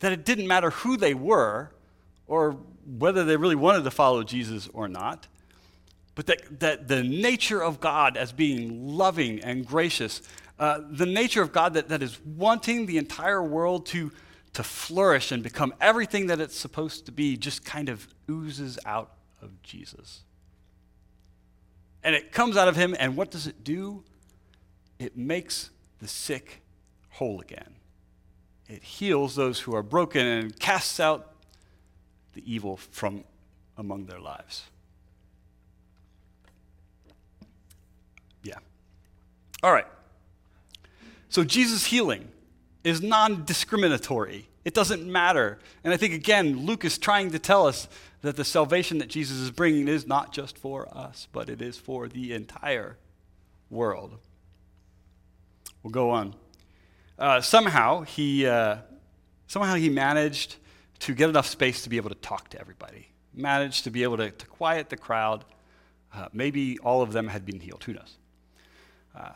that 0.00 0.12
it 0.12 0.26
didn't 0.26 0.46
matter 0.46 0.68
who 0.70 0.98
they 0.98 1.14
were 1.14 1.70
or 2.26 2.58
whether 2.98 3.24
they 3.24 3.36
really 3.36 3.56
wanted 3.56 3.84
to 3.84 3.90
follow 3.90 4.22
Jesus 4.22 4.68
or 4.74 4.86
not, 4.86 5.28
but 6.18 6.26
that, 6.26 6.58
that 6.58 6.88
the 6.88 7.04
nature 7.04 7.62
of 7.62 7.78
God 7.78 8.16
as 8.16 8.32
being 8.32 8.88
loving 8.88 9.38
and 9.38 9.64
gracious 9.64 10.20
uh, 10.58 10.80
the 10.90 11.06
nature 11.06 11.42
of 11.42 11.52
God 11.52 11.74
that, 11.74 11.90
that 11.90 12.02
is 12.02 12.18
wanting 12.24 12.86
the 12.86 12.98
entire 12.98 13.40
world 13.40 13.86
to, 13.86 14.10
to 14.54 14.64
flourish 14.64 15.30
and 15.30 15.44
become 15.44 15.72
everything 15.80 16.26
that 16.26 16.40
it's 16.40 16.56
supposed 16.56 17.06
to 17.06 17.12
be 17.12 17.36
just 17.36 17.64
kind 17.64 17.88
of 17.88 18.08
oozes 18.28 18.80
out 18.84 19.12
of 19.40 19.62
Jesus. 19.62 20.22
And 22.02 22.16
it 22.16 22.32
comes 22.32 22.56
out 22.56 22.66
of 22.66 22.74
him, 22.74 22.96
and 22.98 23.16
what 23.16 23.30
does 23.30 23.46
it 23.46 23.62
do? 23.62 24.02
It 24.98 25.16
makes 25.16 25.70
the 26.00 26.08
sick 26.08 26.62
whole 27.10 27.40
again. 27.40 27.76
It 28.68 28.82
heals 28.82 29.36
those 29.36 29.60
who 29.60 29.76
are 29.76 29.84
broken 29.84 30.26
and 30.26 30.58
casts 30.58 30.98
out 30.98 31.34
the 32.34 32.42
evil 32.52 32.76
from 32.76 33.22
among 33.76 34.06
their 34.06 34.18
lives. 34.18 34.64
Yeah. 38.42 38.58
All 39.62 39.72
right. 39.72 39.86
So 41.28 41.44
Jesus' 41.44 41.86
healing 41.86 42.28
is 42.84 43.02
non 43.02 43.44
discriminatory. 43.44 44.48
It 44.64 44.74
doesn't 44.74 45.06
matter. 45.06 45.58
And 45.84 45.92
I 45.92 45.96
think, 45.96 46.14
again, 46.14 46.66
Luke 46.66 46.84
is 46.84 46.98
trying 46.98 47.30
to 47.30 47.38
tell 47.38 47.66
us 47.66 47.88
that 48.22 48.36
the 48.36 48.44
salvation 48.44 48.98
that 48.98 49.08
Jesus 49.08 49.38
is 49.38 49.50
bringing 49.50 49.88
is 49.88 50.06
not 50.06 50.32
just 50.32 50.58
for 50.58 50.88
us, 50.96 51.28
but 51.32 51.48
it 51.48 51.62
is 51.62 51.76
for 51.78 52.08
the 52.08 52.32
entire 52.32 52.96
world. 53.70 54.18
We'll 55.82 55.92
go 55.92 56.10
on. 56.10 56.34
Uh, 57.18 57.40
somehow, 57.40 58.02
he, 58.02 58.46
uh, 58.46 58.78
somehow 59.46 59.74
he 59.74 59.88
managed 59.88 60.56
to 61.00 61.14
get 61.14 61.28
enough 61.28 61.46
space 61.46 61.82
to 61.82 61.88
be 61.88 61.96
able 61.96 62.10
to 62.10 62.16
talk 62.16 62.48
to 62.50 62.60
everybody, 62.60 63.08
managed 63.34 63.84
to 63.84 63.90
be 63.90 64.02
able 64.02 64.16
to, 64.16 64.30
to 64.30 64.46
quiet 64.46 64.88
the 64.88 64.96
crowd. 64.96 65.44
Uh, 66.12 66.28
maybe 66.32 66.78
all 66.78 67.02
of 67.02 67.12
them 67.12 67.28
had 67.28 67.44
been 67.44 67.60
healed. 67.60 67.84
Who 67.84 67.94
knows? 67.94 68.16
Uh, 69.18 69.30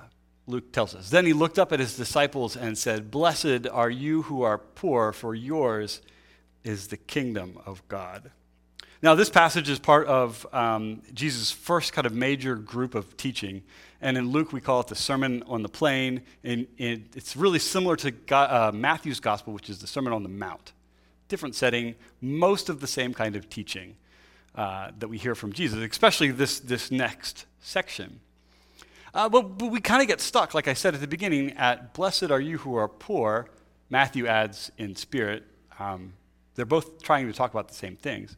Luke 0.47 0.73
tells 0.73 0.95
us. 0.95 1.11
Then 1.11 1.27
he 1.27 1.33
looked 1.33 1.59
up 1.59 1.73
at 1.73 1.81
his 1.81 1.97
disciples 1.97 2.57
and 2.57 2.77
said, 2.77 3.11
Blessed 3.11 3.67
are 3.71 3.91
you 3.91 4.23
who 4.23 4.43
are 4.43 4.59
poor, 4.59 5.13
for 5.13 5.35
yours 5.35 6.01
is 6.65 6.89
the 6.89 6.97
kingdom 6.97 7.59
of 7.67 7.87
God. 7.89 8.31
Now, 9.03 9.17
this 9.17 9.31
passage 9.31 9.69
is 9.69 9.81
part 9.81 10.07
of 10.07 10.47
um, 10.53 11.03
Jesus' 11.13 11.51
first 11.51 11.93
kind 11.93 12.07
of 12.07 12.15
major 12.15 12.55
group 12.55 12.95
of 12.95 13.17
teaching. 13.17 13.63
And 14.01 14.17
in 14.17 14.31
Luke, 14.31 14.53
we 14.53 14.61
call 14.61 14.81
it 14.81 14.87
the 14.87 14.95
Sermon 14.95 15.43
on 15.49 15.63
the 15.63 15.69
Plain. 15.69 16.23
And, 16.45 16.69
it's 16.79 17.37
really 17.37 17.59
similar 17.59 17.97
to 17.97 18.13
God, 18.13 18.51
uh, 18.51 18.73
Matthew's 18.73 19.19
Gospel, 19.19 19.53
which 19.53 19.69
is 19.69 19.81
the 19.81 19.89
Sermon 19.89 20.13
on 20.13 20.23
the 20.23 20.29
Mount. 20.29 20.73
Different 21.27 21.57
setting, 21.57 21.97
most 22.21 22.69
of 22.69 22.81
the 22.81 22.87
same 22.87 23.13
kind 23.13 23.35
of 23.35 23.49
teaching 23.49 23.97
uh, 24.55 24.93
that 24.99 25.09
we 25.09 25.19
hear 25.19 25.35
from 25.35 25.53
Jesus, 25.53 25.79
especially 25.79 26.31
this, 26.31 26.61
this 26.61 26.93
next 26.93 27.47
section. 27.61 28.21
Uh, 29.15 29.29
but, 29.29 29.59
but 29.59 29.67
we 29.71 29.81
kind 29.81 30.01
of 30.01 30.09
get 30.09 30.21
stuck, 30.21 30.55
like 30.55 30.69
I 30.69 30.75
said 30.75 30.95
at 30.95 31.01
the 31.01 31.07
beginning, 31.07 31.51
at 31.53 31.93
blessed 31.93 32.31
are 32.31 32.41
you 32.41 32.59
who 32.59 32.75
are 32.77 32.89
poor. 32.89 33.49
Matthew 33.91 34.27
adds 34.27 34.73
in 34.79 34.97
spirit. 34.97 35.45
Um, 35.79 36.15
they're 36.55 36.65
both 36.65 37.03
trying 37.03 37.27
to 37.27 37.33
talk 37.33 37.51
about 37.51 37.69
the 37.69 37.75
same 37.75 37.97
things. 37.97 38.37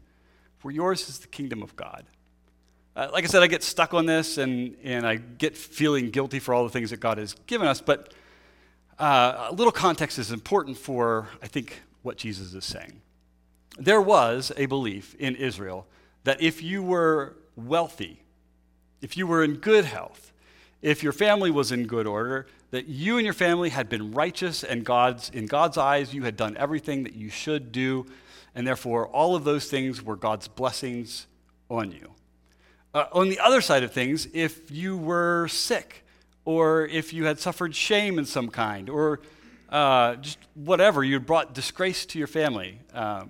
For 0.59 0.71
yours 0.71 1.09
is 1.09 1.19
the 1.21 1.29
kingdom 1.29 1.63
of 1.63 1.77
God. 1.77 2.05
Uh, 2.97 3.09
like 3.13 3.25
I 3.25 3.27
said, 3.27 3.43
I 3.43 3.47
get 3.47 3.63
stuck 3.63 3.93
on 3.95 4.07
this 4.07 4.39
and, 4.39 4.77
and 4.83 5.07
I 5.07 5.17
get 5.17 5.57
feeling 5.57 6.11
guilty 6.11 6.39
for 6.39 6.55
all 6.55 6.65
the 6.65 6.71
things 6.71 6.91
that 6.91 7.01
God 7.01 7.19
has 7.19 7.35
given 7.47 7.67
us, 7.67 7.81
but 7.81 8.13
uh, 8.99 9.49
a 9.51 9.53
little 9.53 9.73
context 9.73 10.19
is 10.19 10.31
important 10.31 10.77
for, 10.79 11.29
I 11.43 11.49
think, 11.49 11.83
what 12.03 12.17
Jesus 12.17 12.55
is 12.55 12.65
saying. 12.65 13.01
There 13.79 14.01
was 14.01 14.53
a 14.57 14.67
belief 14.67 15.17
in 15.17 15.35
Israel 15.35 15.87
that 16.23 16.41
if 16.41 16.63
you 16.63 16.83
were 16.83 17.37
wealthy, 17.57 18.23
if 19.01 19.17
you 19.17 19.27
were 19.27 19.43
in 19.43 19.55
good 19.55 19.85
health, 19.85 20.33
if 20.85 21.03
your 21.03 21.15
family 21.15 21.51
was 21.51 21.73
in 21.73 21.87
good 21.87 22.07
order, 22.07 22.47
that 22.71 22.87
you 22.87 23.17
and 23.17 23.25
your 23.25 23.33
family 23.33 23.71
had 23.71 23.89
been 23.89 24.13
righteous 24.13 24.63
and 24.63 24.85
God's, 24.85 25.31
in 25.31 25.47
God's 25.47 25.79
eyes, 25.79 26.13
you 26.13 26.25
had 26.25 26.37
done 26.37 26.59
everything 26.59 27.05
that 27.05 27.15
you 27.15 27.31
should 27.31 27.73
do, 27.73 28.05
and 28.55 28.67
therefore 28.67 29.09
all 29.09 29.35
of 29.35 29.45
those 29.45 29.65
things 29.71 30.03
were 30.03 30.15
God's 30.15 30.47
blessings 30.47 31.27
on 31.71 31.91
you. 31.91 32.11
Uh, 32.93 33.07
on 33.13 33.31
the 33.31 33.41
other 33.41 33.63
side 33.63 33.83
of 33.83 33.93
things, 33.93 34.29
if 34.35 34.71
you 34.71 34.99
were 34.99 35.49
sick, 35.49 36.05
or 36.45 36.85
if 36.89 37.15
you 37.15 37.25
had 37.25 37.41
suffered 37.41 37.75
shame 37.75 38.19
in 38.19 38.27
some 38.27 38.51
kind, 38.51 38.91
or 38.91 39.21
uh, 39.71 40.17
just 40.17 40.37
whatever, 40.53 41.03
you 41.03 41.19
brought 41.19 41.55
disgrace 41.55 42.05
to 42.05 42.19
your 42.19 42.29
family. 42.29 42.79
Uh, 42.93 43.25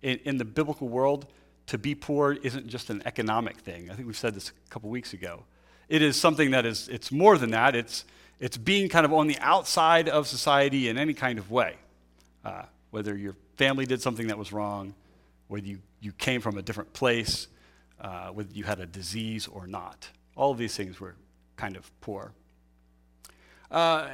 in, 0.00 0.18
in 0.24 0.38
the 0.38 0.44
biblical 0.46 0.88
world, 0.88 1.26
to 1.66 1.76
be 1.76 1.94
poor 1.94 2.32
isn't 2.32 2.66
just 2.66 2.88
an 2.88 3.02
economic 3.04 3.58
thing. 3.58 3.90
I 3.90 3.94
think 3.94 4.06
we've 4.06 4.16
said 4.16 4.34
this 4.34 4.48
a 4.48 4.70
couple 4.70 4.88
weeks 4.88 5.12
ago. 5.12 5.44
It 5.92 6.00
is 6.00 6.16
something 6.16 6.52
that 6.52 6.64
is, 6.64 6.88
it's 6.88 7.12
more 7.12 7.36
than 7.36 7.50
that. 7.50 7.76
It's, 7.76 8.06
it's 8.40 8.56
being 8.56 8.88
kind 8.88 9.04
of 9.04 9.12
on 9.12 9.26
the 9.26 9.36
outside 9.40 10.08
of 10.08 10.26
society 10.26 10.88
in 10.88 10.96
any 10.96 11.12
kind 11.12 11.38
of 11.38 11.50
way. 11.50 11.74
Uh, 12.42 12.62
whether 12.92 13.14
your 13.14 13.36
family 13.56 13.84
did 13.84 14.00
something 14.00 14.28
that 14.28 14.38
was 14.38 14.54
wrong, 14.54 14.94
whether 15.48 15.66
you, 15.66 15.80
you 16.00 16.12
came 16.12 16.40
from 16.40 16.56
a 16.56 16.62
different 16.62 16.94
place, 16.94 17.46
uh, 18.00 18.28
whether 18.28 18.48
you 18.54 18.64
had 18.64 18.80
a 18.80 18.86
disease 18.86 19.46
or 19.46 19.66
not. 19.66 20.08
All 20.34 20.50
of 20.50 20.56
these 20.56 20.74
things 20.74 20.98
were 20.98 21.14
kind 21.56 21.76
of 21.76 21.90
poor. 22.00 22.32
Uh, 23.70 24.08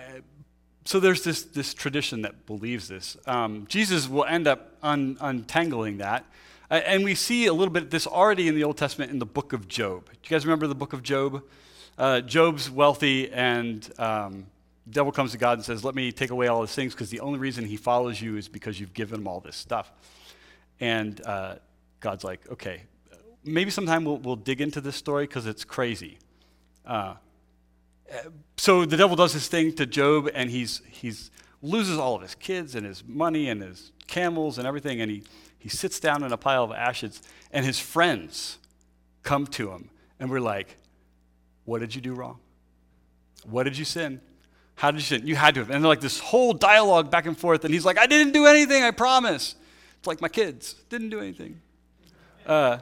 so 0.85 0.99
there's 0.99 1.23
this, 1.23 1.45
this 1.45 1.75
tradition 1.75 2.23
that 2.23 2.45
believes 2.45 2.89
this. 2.89 3.17
Um, 3.25 3.67
Jesus 3.69 4.09
will 4.09 4.25
end 4.25 4.49
up 4.49 4.73
un, 4.83 5.17
untangling 5.21 5.99
that. 5.99 6.25
Uh, 6.73 6.81
and 6.85 7.05
we 7.05 7.15
see 7.15 7.47
a 7.47 7.53
little 7.53 7.73
bit 7.73 7.85
of 7.85 7.91
this 7.91 8.05
already 8.05 8.49
in 8.49 8.57
the 8.57 8.65
Old 8.65 8.79
Testament 8.79 9.13
in 9.13 9.21
the 9.21 9.27
book 9.27 9.53
of 9.53 9.69
Job. 9.69 10.07
Do 10.07 10.19
you 10.25 10.29
guys 10.29 10.45
remember 10.45 10.67
the 10.67 10.75
book 10.75 10.93
of 10.93 11.05
Job? 11.05 11.45
Uh, 11.99 12.21
Job's 12.21 12.71
wealthy, 12.71 13.31
and 13.31 13.89
um, 13.99 14.47
devil 14.89 15.13
comes 15.13 15.33
to 15.33 15.39
God 15.39 15.59
and 15.59 15.65
says, 15.65 15.85
Let 15.85 15.95
me 15.95 16.13
take 16.13 16.31
away 16.31 16.47
all 16.47 16.63
his 16.63 16.73
things 16.73 16.95
because 16.95 17.11
the 17.11 17.21
only 17.21 17.39
reason 17.39 17.65
he 17.65 17.77
follows 17.77 18.21
you 18.23 18.37
is 18.37 18.49
because 18.49 18.79
you've 18.79 18.95
given 18.95 19.21
him 19.21 19.27
all 19.27 19.41
this 19.41 19.57
stuff. 19.57 19.91
And 20.81 21.21
uh, 21.27 21.57
God's 22.01 22.25
like, 22.25 22.41
Okay, 22.53 22.83
maybe 23.45 23.71
sometime 23.71 24.05
we'll, 24.05 24.19
we'll 24.19 24.37
dig 24.37 24.61
into 24.61 24.81
this 24.81 24.97
story 24.97 25.27
because 25.27 25.47
it's 25.47 25.65
crazy. 25.65 26.19
Uh, 26.87 27.15
so 28.57 28.87
the 28.87 28.97
devil 28.97 29.17
does 29.17 29.33
his 29.33 29.49
thing 29.49 29.75
to 29.75 29.85
Job, 29.85 30.31
and 30.33 30.51
he's, 30.51 30.81
he's 30.89 31.31
loses 31.61 31.99
all 31.99 32.15
of 32.15 32.23
his 32.23 32.35
kids 32.37 32.75
and 32.75 32.87
his 32.87 33.05
money 33.05 33.49
and 33.49 33.61
his 33.61 33.93
camels 34.07 34.57
and 34.57 34.67
everything, 34.67 35.01
and 35.01 35.11
he, 35.11 35.23
he 35.59 35.69
sits 35.69 35.99
down 36.01 36.23
in 36.23 36.33
a 36.33 36.37
pile 36.37 36.65
of 36.65 36.73
ashes, 36.73 37.21
and 37.51 37.67
his 37.67 37.81
friends 37.81 38.59
come 39.25 39.47
to 39.49 39.73
him, 39.73 39.91
and 40.21 40.31
we're 40.31 40.41
like, 40.41 40.77
what 41.69 41.81
did 41.81 41.95
you 41.95 42.01
do 42.01 42.15
wrong? 42.15 42.39
What 43.45 43.65
did 43.65 43.77
you 43.77 43.85
sin? 43.85 44.23
How 44.75 44.91
did 44.91 45.01
you 45.01 45.05
sin? 45.05 45.27
You 45.27 45.37
had 45.37 45.55
to 45.55 45.61
have. 45.61 45.69
And 45.69 45.85
they're 45.85 45.89
like 45.89 46.01
this 46.01 46.19
whole 46.19 46.55
dialogue 46.55 47.11
back 47.11 47.27
and 47.27 47.37
forth. 47.37 47.63
And 47.67 47.75
he's 47.75 47.85
like, 47.85 47.99
I 47.99 48.07
didn't 48.07 48.33
do 48.33 48.47
anything, 48.47 48.83
I 48.83 48.91
promise. 48.91 49.55
It's 49.99 50.07
like 50.07 50.23
my 50.23 50.31
kids 50.31 50.77
didn't 50.89 51.11
do 51.11 51.21
anything. 51.21 51.61
Uh, 52.47 52.79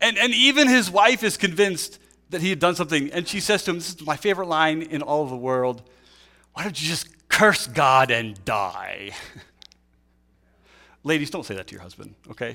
and, 0.00 0.16
and 0.16 0.32
even 0.32 0.68
his 0.68 0.92
wife 0.92 1.24
is 1.24 1.36
convinced 1.36 1.98
that 2.30 2.40
he 2.40 2.50
had 2.50 2.60
done 2.60 2.76
something. 2.76 3.10
And 3.10 3.26
she 3.26 3.40
says 3.40 3.64
to 3.64 3.72
him, 3.72 3.78
This 3.78 3.96
is 3.96 4.06
my 4.06 4.16
favorite 4.16 4.46
line 4.46 4.82
in 4.82 5.02
all 5.02 5.24
of 5.24 5.30
the 5.30 5.36
world. 5.36 5.82
Why 6.52 6.62
don't 6.62 6.80
you 6.80 6.88
just 6.88 7.28
curse 7.28 7.66
God 7.66 8.12
and 8.12 8.42
die? 8.44 9.10
Ladies, 11.02 11.30
don't 11.30 11.44
say 11.44 11.56
that 11.56 11.66
to 11.66 11.72
your 11.72 11.82
husband, 11.82 12.14
okay? 12.30 12.54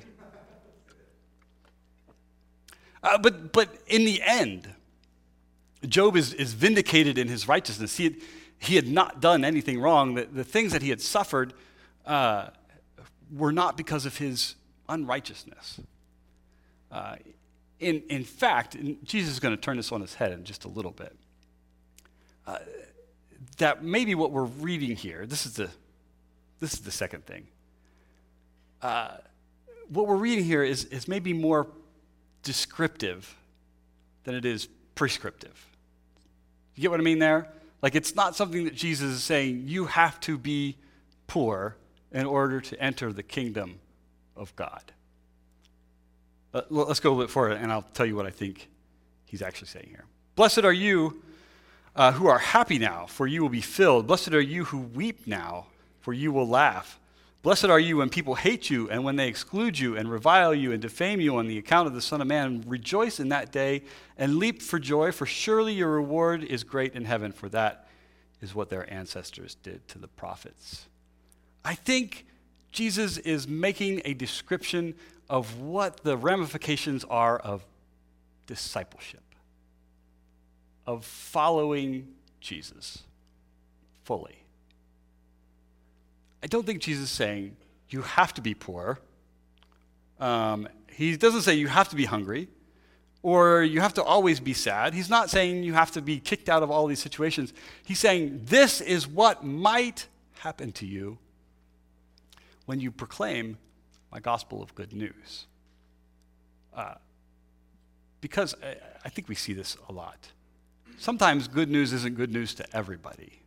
Uh, 3.03 3.17
but, 3.17 3.51
but 3.51 3.77
in 3.87 4.05
the 4.05 4.21
end, 4.21 4.73
Job 5.85 6.15
is, 6.15 6.33
is 6.33 6.53
vindicated 6.53 7.17
in 7.17 7.27
his 7.27 7.47
righteousness. 7.47 7.97
He 7.97 8.05
had, 8.05 8.15
he 8.59 8.75
had 8.75 8.87
not 8.87 9.21
done 9.21 9.45
anything 9.45 9.79
wrong. 9.79 10.15
The, 10.15 10.25
the 10.25 10.43
things 10.43 10.71
that 10.71 10.81
he 10.81 10.89
had 10.89 11.01
suffered 11.01 11.53
uh, 12.05 12.47
were 13.31 13.51
not 13.51 13.77
because 13.77 14.05
of 14.05 14.17
his 14.17 14.55
unrighteousness. 14.89 15.79
Uh, 16.91 17.15
in, 17.79 18.01
in 18.09 18.23
fact, 18.23 18.75
Jesus 19.03 19.33
is 19.33 19.39
going 19.39 19.55
to 19.55 19.61
turn 19.61 19.77
this 19.77 19.91
on 19.91 20.01
his 20.01 20.15
head 20.15 20.31
in 20.31 20.43
just 20.43 20.65
a 20.65 20.67
little 20.67 20.91
bit. 20.91 21.15
Uh, 22.47 22.57
that 23.57 23.83
maybe 23.83 24.15
what 24.15 24.31
we're 24.31 24.45
reading 24.45 24.95
here, 24.95 25.25
this 25.25 25.45
is 25.45 25.53
the, 25.53 25.69
this 26.59 26.73
is 26.73 26.79
the 26.79 26.91
second 26.91 27.25
thing. 27.25 27.45
Uh, 28.81 29.17
what 29.89 30.07
we're 30.07 30.15
reading 30.15 30.45
here 30.45 30.63
is, 30.63 30.85
is 30.85 31.07
maybe 31.07 31.33
more 31.33 31.67
descriptive 32.43 33.35
than 34.23 34.35
it 34.35 34.45
is 34.45 34.67
prescriptive. 34.97 35.65
You 36.75 36.81
get 36.81 36.91
what 36.91 36.99
I 36.99 37.03
mean 37.03 37.19
there? 37.19 37.47
Like, 37.81 37.95
it's 37.95 38.15
not 38.15 38.35
something 38.35 38.65
that 38.65 38.75
Jesus 38.75 39.13
is 39.13 39.23
saying, 39.23 39.63
you 39.67 39.85
have 39.85 40.19
to 40.21 40.37
be 40.37 40.75
poor 41.27 41.77
in 42.11 42.25
order 42.25 42.59
to 42.59 42.81
enter 42.81 43.13
the 43.13 43.23
kingdom 43.23 43.79
of 44.35 44.53
God. 44.55 44.81
Let's 46.69 46.99
go 46.99 47.15
a 47.17 47.21
bit 47.21 47.29
further, 47.29 47.55
and 47.55 47.71
I'll 47.71 47.85
tell 47.93 48.05
you 48.05 48.15
what 48.15 48.25
I 48.25 48.31
think 48.31 48.67
he's 49.25 49.41
actually 49.41 49.67
saying 49.67 49.87
here. 49.89 50.05
Blessed 50.35 50.63
are 50.63 50.73
you 50.73 51.21
uh, 51.95 52.11
who 52.11 52.27
are 52.27 52.39
happy 52.39 52.79
now, 52.79 53.05
for 53.05 53.27
you 53.27 53.41
will 53.41 53.49
be 53.49 53.61
filled. 53.61 54.07
Blessed 54.07 54.33
are 54.33 54.41
you 54.41 54.65
who 54.65 54.79
weep 54.79 55.27
now, 55.27 55.67
for 56.01 56.13
you 56.13 56.31
will 56.31 56.47
laugh. 56.47 56.99
Blessed 57.43 57.65
are 57.65 57.79
you 57.79 57.97
when 57.97 58.09
people 58.09 58.35
hate 58.35 58.69
you 58.69 58.89
and 58.89 59.03
when 59.03 59.15
they 59.15 59.27
exclude 59.27 59.79
you 59.79 59.95
and 59.95 60.11
revile 60.11 60.53
you 60.53 60.71
and 60.71 60.81
defame 60.81 61.21
you 61.21 61.37
on 61.37 61.47
the 61.47 61.57
account 61.57 61.87
of 61.87 61.93
the 61.93 62.01
Son 62.01 62.19
of 62.19 62.27
Man. 62.27 62.63
Rejoice 62.67 63.19
in 63.19 63.29
that 63.29 63.51
day 63.51 63.83
and 64.17 64.37
leap 64.37 64.61
for 64.61 64.79
joy, 64.79 65.11
for 65.11 65.25
surely 65.25 65.73
your 65.73 65.91
reward 65.91 66.43
is 66.43 66.63
great 66.63 66.93
in 66.93 67.05
heaven, 67.05 67.31
for 67.31 67.47
that 67.49 67.87
is 68.41 68.53
what 68.53 68.69
their 68.69 68.91
ancestors 68.91 69.55
did 69.55 69.87
to 69.87 69.99
the 69.99 70.07
prophets. 70.07 70.87
I 71.63 71.75
think 71.75 72.25
Jesus 72.71 73.17
is 73.17 73.47
making 73.47 74.01
a 74.05 74.13
description 74.13 74.95
of 75.29 75.59
what 75.59 76.03
the 76.03 76.17
ramifications 76.17 77.03
are 77.05 77.37
of 77.37 77.65
discipleship, 78.45 79.23
of 80.85 81.05
following 81.05 82.07
Jesus 82.39 83.03
fully. 84.03 84.36
I 86.43 86.47
don't 86.47 86.65
think 86.65 86.81
Jesus 86.81 87.05
is 87.05 87.11
saying 87.11 87.55
you 87.89 88.01
have 88.01 88.33
to 88.35 88.41
be 88.41 88.53
poor. 88.53 88.99
Um, 90.19 90.67
he 90.91 91.15
doesn't 91.17 91.41
say 91.41 91.55
you 91.55 91.67
have 91.67 91.89
to 91.89 91.95
be 91.95 92.05
hungry 92.05 92.47
or 93.23 93.63
you 93.63 93.81
have 93.81 93.93
to 93.95 94.03
always 94.03 94.39
be 94.39 94.53
sad. 94.53 94.93
He's 94.93 95.09
not 95.09 95.29
saying 95.29 95.63
you 95.63 95.73
have 95.73 95.91
to 95.91 96.01
be 96.01 96.19
kicked 96.19 96.49
out 96.49 96.63
of 96.63 96.71
all 96.71 96.87
these 96.87 96.99
situations. 96.99 97.53
He's 97.85 97.99
saying 97.99 98.41
this 98.45 98.81
is 98.81 99.07
what 99.07 99.43
might 99.43 100.07
happen 100.39 100.71
to 100.73 100.85
you 100.85 101.17
when 102.65 102.79
you 102.79 102.91
proclaim 102.91 103.57
my 104.11 104.19
gospel 104.19 104.61
of 104.61 104.73
good 104.75 104.93
news. 104.93 105.47
Uh, 106.73 106.95
because 108.21 108.55
I, 108.63 108.75
I 109.05 109.09
think 109.09 109.27
we 109.27 109.35
see 109.35 109.53
this 109.53 109.77
a 109.89 109.91
lot. 109.91 110.31
Sometimes 110.97 111.47
good 111.47 111.69
news 111.69 111.93
isn't 111.93 112.15
good 112.15 112.31
news 112.31 112.55
to 112.55 112.65
everybody. 112.75 113.41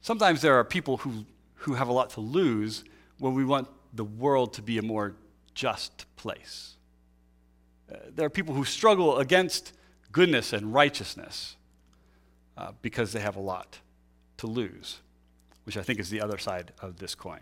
Sometimes 0.00 0.40
there 0.40 0.54
are 0.54 0.64
people 0.64 0.98
who, 0.98 1.24
who 1.62 1.74
have 1.74 1.88
a 1.88 1.92
lot 1.92 2.10
to 2.10 2.20
lose 2.20 2.84
when 3.18 3.34
we 3.34 3.44
want 3.44 3.68
the 3.92 4.04
world 4.04 4.54
to 4.54 4.62
be 4.62 4.78
a 4.78 4.82
more 4.82 5.14
just 5.54 6.06
place. 6.16 6.76
Uh, 7.90 7.96
there 8.14 8.26
are 8.26 8.30
people 8.30 8.54
who 8.54 8.64
struggle 8.64 9.18
against 9.18 9.72
goodness 10.10 10.52
and 10.52 10.72
righteousness 10.72 11.56
uh, 12.56 12.72
because 12.82 13.12
they 13.12 13.20
have 13.20 13.36
a 13.36 13.40
lot 13.40 13.78
to 14.38 14.46
lose, 14.46 15.00
which 15.64 15.76
I 15.76 15.82
think 15.82 16.00
is 16.00 16.10
the 16.10 16.20
other 16.20 16.38
side 16.38 16.72
of 16.80 16.98
this 16.98 17.14
coin. 17.14 17.40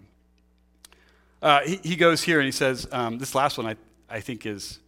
Uh, 1.43 1.61
he, 1.63 1.77
he, 1.83 1.97
goes 1.97 2.23
here 2.23 2.39
and 2.39 2.45
he 2.45 2.53
says, 2.53 2.87
um, 2.93 3.19
this 3.19 3.35
last 3.35 3.57
one 3.57 3.67
I, 3.67 3.77
I 4.11 4.21
think 4.21 4.45
is, 4.45 4.81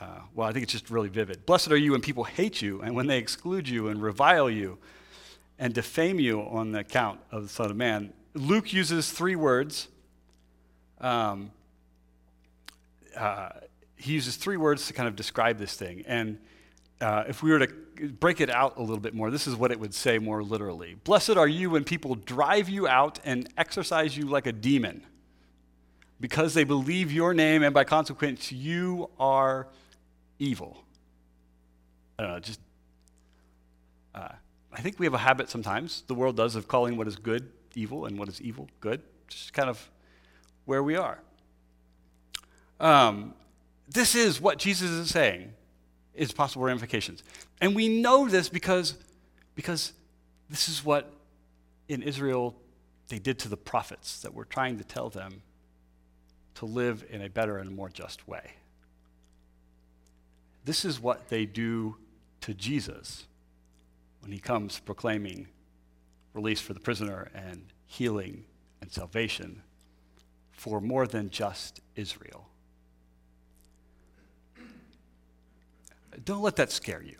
uh, 0.00 0.20
well, 0.34 0.46
I 0.46 0.52
think 0.52 0.64
it's 0.64 0.72
just 0.72 0.90
really 0.90 1.08
vivid. 1.08 1.46
Blessed 1.46 1.70
are 1.70 1.76
you 1.76 1.92
when 1.92 2.02
people 2.02 2.24
hate 2.24 2.60
you 2.60 2.82
and 2.82 2.94
when 2.94 3.06
they 3.06 3.16
exclude 3.16 3.66
you 3.66 3.88
and 3.88 4.02
revile 4.02 4.50
you 4.50 4.78
and 5.58 5.74
defame 5.74 6.20
you 6.20 6.40
on 6.42 6.72
the 6.72 6.80
account 6.80 7.20
of 7.32 7.42
the 7.42 7.48
Son 7.48 7.70
of 7.70 7.76
Man. 7.76 8.12
Luke 8.34 8.72
uses 8.72 9.10
three 9.10 9.36
words. 9.36 9.88
Um, 11.00 11.50
uh, 13.16 13.50
he 13.96 14.12
uses 14.12 14.36
three 14.36 14.56
words 14.56 14.86
to 14.86 14.92
kind 14.92 15.08
of 15.08 15.16
describe 15.16 15.58
this 15.58 15.74
thing. 15.74 16.04
And 16.06 16.38
uh, 17.00 17.24
if 17.28 17.42
we 17.42 17.50
were 17.50 17.60
to 17.60 17.68
break 18.20 18.40
it 18.40 18.50
out 18.50 18.76
a 18.76 18.80
little 18.80 19.00
bit 19.00 19.14
more, 19.14 19.30
this 19.30 19.46
is 19.46 19.56
what 19.56 19.72
it 19.72 19.80
would 19.80 19.94
say 19.94 20.18
more 20.18 20.42
literally 20.42 20.96
Blessed 21.04 21.36
are 21.36 21.48
you 21.48 21.70
when 21.70 21.84
people 21.84 22.14
drive 22.14 22.68
you 22.68 22.86
out 22.86 23.18
and 23.24 23.48
exorcise 23.56 24.16
you 24.16 24.26
like 24.26 24.46
a 24.46 24.52
demon, 24.52 25.04
because 26.20 26.54
they 26.54 26.64
believe 26.64 27.12
your 27.12 27.34
name, 27.34 27.62
and 27.62 27.74
by 27.74 27.84
consequence, 27.84 28.52
you 28.52 29.10
are 29.18 29.68
evil. 30.38 30.84
I 32.18 32.22
don't 32.22 32.32
know, 32.32 32.40
just. 32.40 32.60
Uh, 34.14 34.28
I 34.72 34.80
think 34.80 34.98
we 34.98 35.06
have 35.06 35.14
a 35.14 35.18
habit 35.18 35.48
sometimes, 35.48 36.02
the 36.06 36.14
world 36.14 36.36
does, 36.36 36.54
of 36.54 36.68
calling 36.68 36.96
what 36.96 37.08
is 37.08 37.16
good 37.16 37.50
evil 37.74 38.06
and 38.06 38.18
what 38.18 38.28
is 38.28 38.40
evil 38.40 38.68
good. 38.80 39.02
Just 39.28 39.52
kind 39.52 39.68
of 39.68 39.90
where 40.64 40.82
we 40.82 40.96
are. 40.96 41.18
Um, 42.80 43.34
this 43.88 44.14
is 44.14 44.40
what 44.40 44.58
Jesus 44.58 44.90
is 44.90 45.10
saying 45.10 45.52
is 46.14 46.32
possible 46.32 46.64
ramifications. 46.64 47.22
And 47.60 47.74
we 47.74 47.88
know 47.88 48.28
this 48.28 48.48
because, 48.48 48.94
because 49.54 49.92
this 50.50 50.68
is 50.68 50.84
what 50.84 51.10
in 51.88 52.02
Israel 52.02 52.54
they 53.08 53.18
did 53.18 53.38
to 53.40 53.48
the 53.48 53.56
prophets 53.56 54.20
that 54.20 54.34
were 54.34 54.44
trying 54.44 54.78
to 54.78 54.84
tell 54.84 55.08
them 55.08 55.42
to 56.56 56.66
live 56.66 57.04
in 57.08 57.22
a 57.22 57.30
better 57.30 57.58
and 57.58 57.74
more 57.74 57.88
just 57.88 58.28
way. 58.28 58.52
This 60.64 60.84
is 60.84 61.00
what 61.00 61.28
they 61.28 61.46
do 61.46 61.96
to 62.42 62.52
Jesus 62.52 63.26
when 64.20 64.32
he 64.32 64.38
comes 64.38 64.80
proclaiming 64.80 65.48
release 66.38 66.60
for 66.60 66.72
the 66.72 66.80
prisoner 66.80 67.30
and 67.34 67.64
healing 67.86 68.44
and 68.80 68.92
salvation 68.92 69.62
for 70.52 70.80
more 70.80 71.06
than 71.06 71.30
just 71.30 71.80
Israel. 71.96 72.46
Don't 76.24 76.42
let 76.42 76.56
that 76.56 76.70
scare 76.70 77.02
you. 77.02 77.16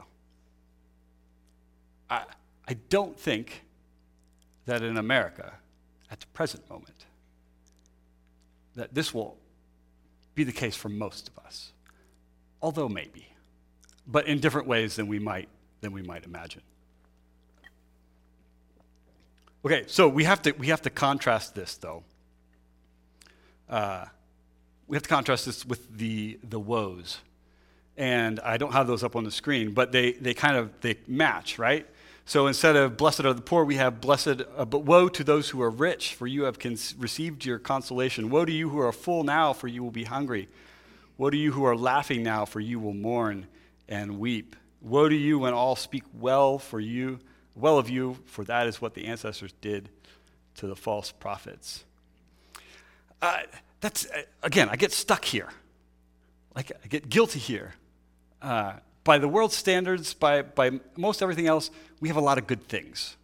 I, 2.09 2.23
I 2.69 2.75
don't 2.89 3.19
think 3.19 3.65
that 4.67 4.83
in 4.83 4.97
America, 4.97 5.55
at 6.11 6.21
the 6.21 6.27
present 6.29 6.69
moment, 6.71 7.07
that 8.77 8.95
this 8.95 9.13
will 9.13 9.37
be 10.37 10.45
the 10.45 10.53
case 10.53 10.77
for 10.77 10.89
most 10.89 11.29
of 11.29 11.45
us. 11.45 11.73
Although 12.63 12.89
maybe, 12.89 13.29
but 14.07 14.27
in 14.27 14.39
different 14.39 14.69
ways 14.69 14.95
than 14.97 15.09
we 15.09 15.19
might, 15.19 15.49
than 15.81 15.93
we 15.93 16.03
might 16.03 16.25
imagine. 16.25 16.63
Okay, 19.69 19.85
so 19.87 20.09
we 20.09 20.25
have 20.25 20.41
to, 20.41 20.53
we 20.53 20.69
have 20.69 20.81
to 20.81 20.89
contrast 20.89 21.55
this, 21.55 21.77
though. 21.77 22.03
Uh, 23.69 24.07
we 24.87 24.97
have 24.97 25.03
to 25.03 25.11
contrast 25.11 25.45
this 25.45 25.67
with 25.67 25.99
the, 25.99 26.39
the 26.43 26.59
woes 26.59 27.19
and 27.99 28.41
I 28.41 28.57
don't 28.57 28.73
have 28.73 28.87
those 28.87 29.05
up 29.05 29.15
on 29.15 29.25
the 29.25 29.31
screen, 29.31 29.73
but 29.73 29.93
they, 29.93 30.13
they 30.13 30.33
kind 30.33 30.57
of 30.57 30.81
they 30.81 30.97
match, 31.07 31.59
right? 31.59 31.87
So 32.25 32.47
instead 32.47 32.77
of 32.77 32.97
blessed 32.97 33.27
are 33.27 33.35
the 33.35 33.43
poor, 33.43 33.63
we 33.63 33.75
have 33.75 34.01
blessed, 34.01 34.41
uh, 34.57 34.65
but 34.65 34.85
woe 34.85 35.11
to 35.11 35.23
those 35.23 35.51
who 35.51 35.61
are 35.61 35.69
rich, 35.69 36.15
for 36.15 36.27
you 36.27 36.45
have 36.45 36.59
cons- 36.59 36.95
received 36.97 37.45
your 37.45 37.59
consolation. 37.59 38.31
Woe 38.31 38.47
to 38.47 38.53
you 38.53 38.71
who 38.71 38.79
are 38.79 38.91
full 38.91 39.23
now, 39.23 39.53
for 39.53 39.69
you 39.69 39.83
will 39.83 39.91
be 39.91 40.05
hungry. 40.05 40.49
Woe 41.19 41.29
to 41.29 41.37
you 41.37 41.53
who 41.53 41.65
are 41.65 41.77
laughing 41.77 42.23
now, 42.23 42.47
for 42.47 42.61
you 42.61 42.81
will 42.81 42.95
mourn 42.95 43.47
and 43.87 44.19
weep. 44.19 44.57
Woe 44.81 45.11
to 45.11 45.15
you 45.15 45.41
when 45.41 45.53
all 45.53 45.77
speak 45.77 46.05
well 46.15 46.59
for 46.59 46.81
you, 46.81 47.19
well 47.59 47.79
of 47.79 47.89
you, 47.89 48.17
for 48.27 48.45
that 48.45 48.67
is 48.67 48.81
what 48.81 48.95
the 48.95 49.07
ancestors 49.07 49.53
did 49.61 49.89
to 50.57 50.67
the 50.67 50.77
false 50.77 51.13
prophets. 51.13 51.85
Uh, 53.21 53.41
that's 53.81 54.07
uh, 54.07 54.23
again, 54.43 54.69
I 54.71 54.77
get 54.77 54.93
stuck 54.93 55.25
here. 55.25 55.49
Like 56.55 56.73
I 56.85 56.89
get 56.89 57.09
guilty 57.09 57.39
here 57.39 57.75
uh, 58.43 58.75
by 59.05 59.19
the 59.19 59.29
world's 59.29 59.57
standards, 59.57 60.15
by, 60.15 60.43
by 60.43 60.81
most 60.97 61.23
everything 61.23 61.47
else, 61.47 61.71
we 62.01 62.09
have 62.09 62.17
a 62.17 62.21
lot 62.21 62.39
of 62.39 62.47
good 62.47 62.69
things. 62.69 63.17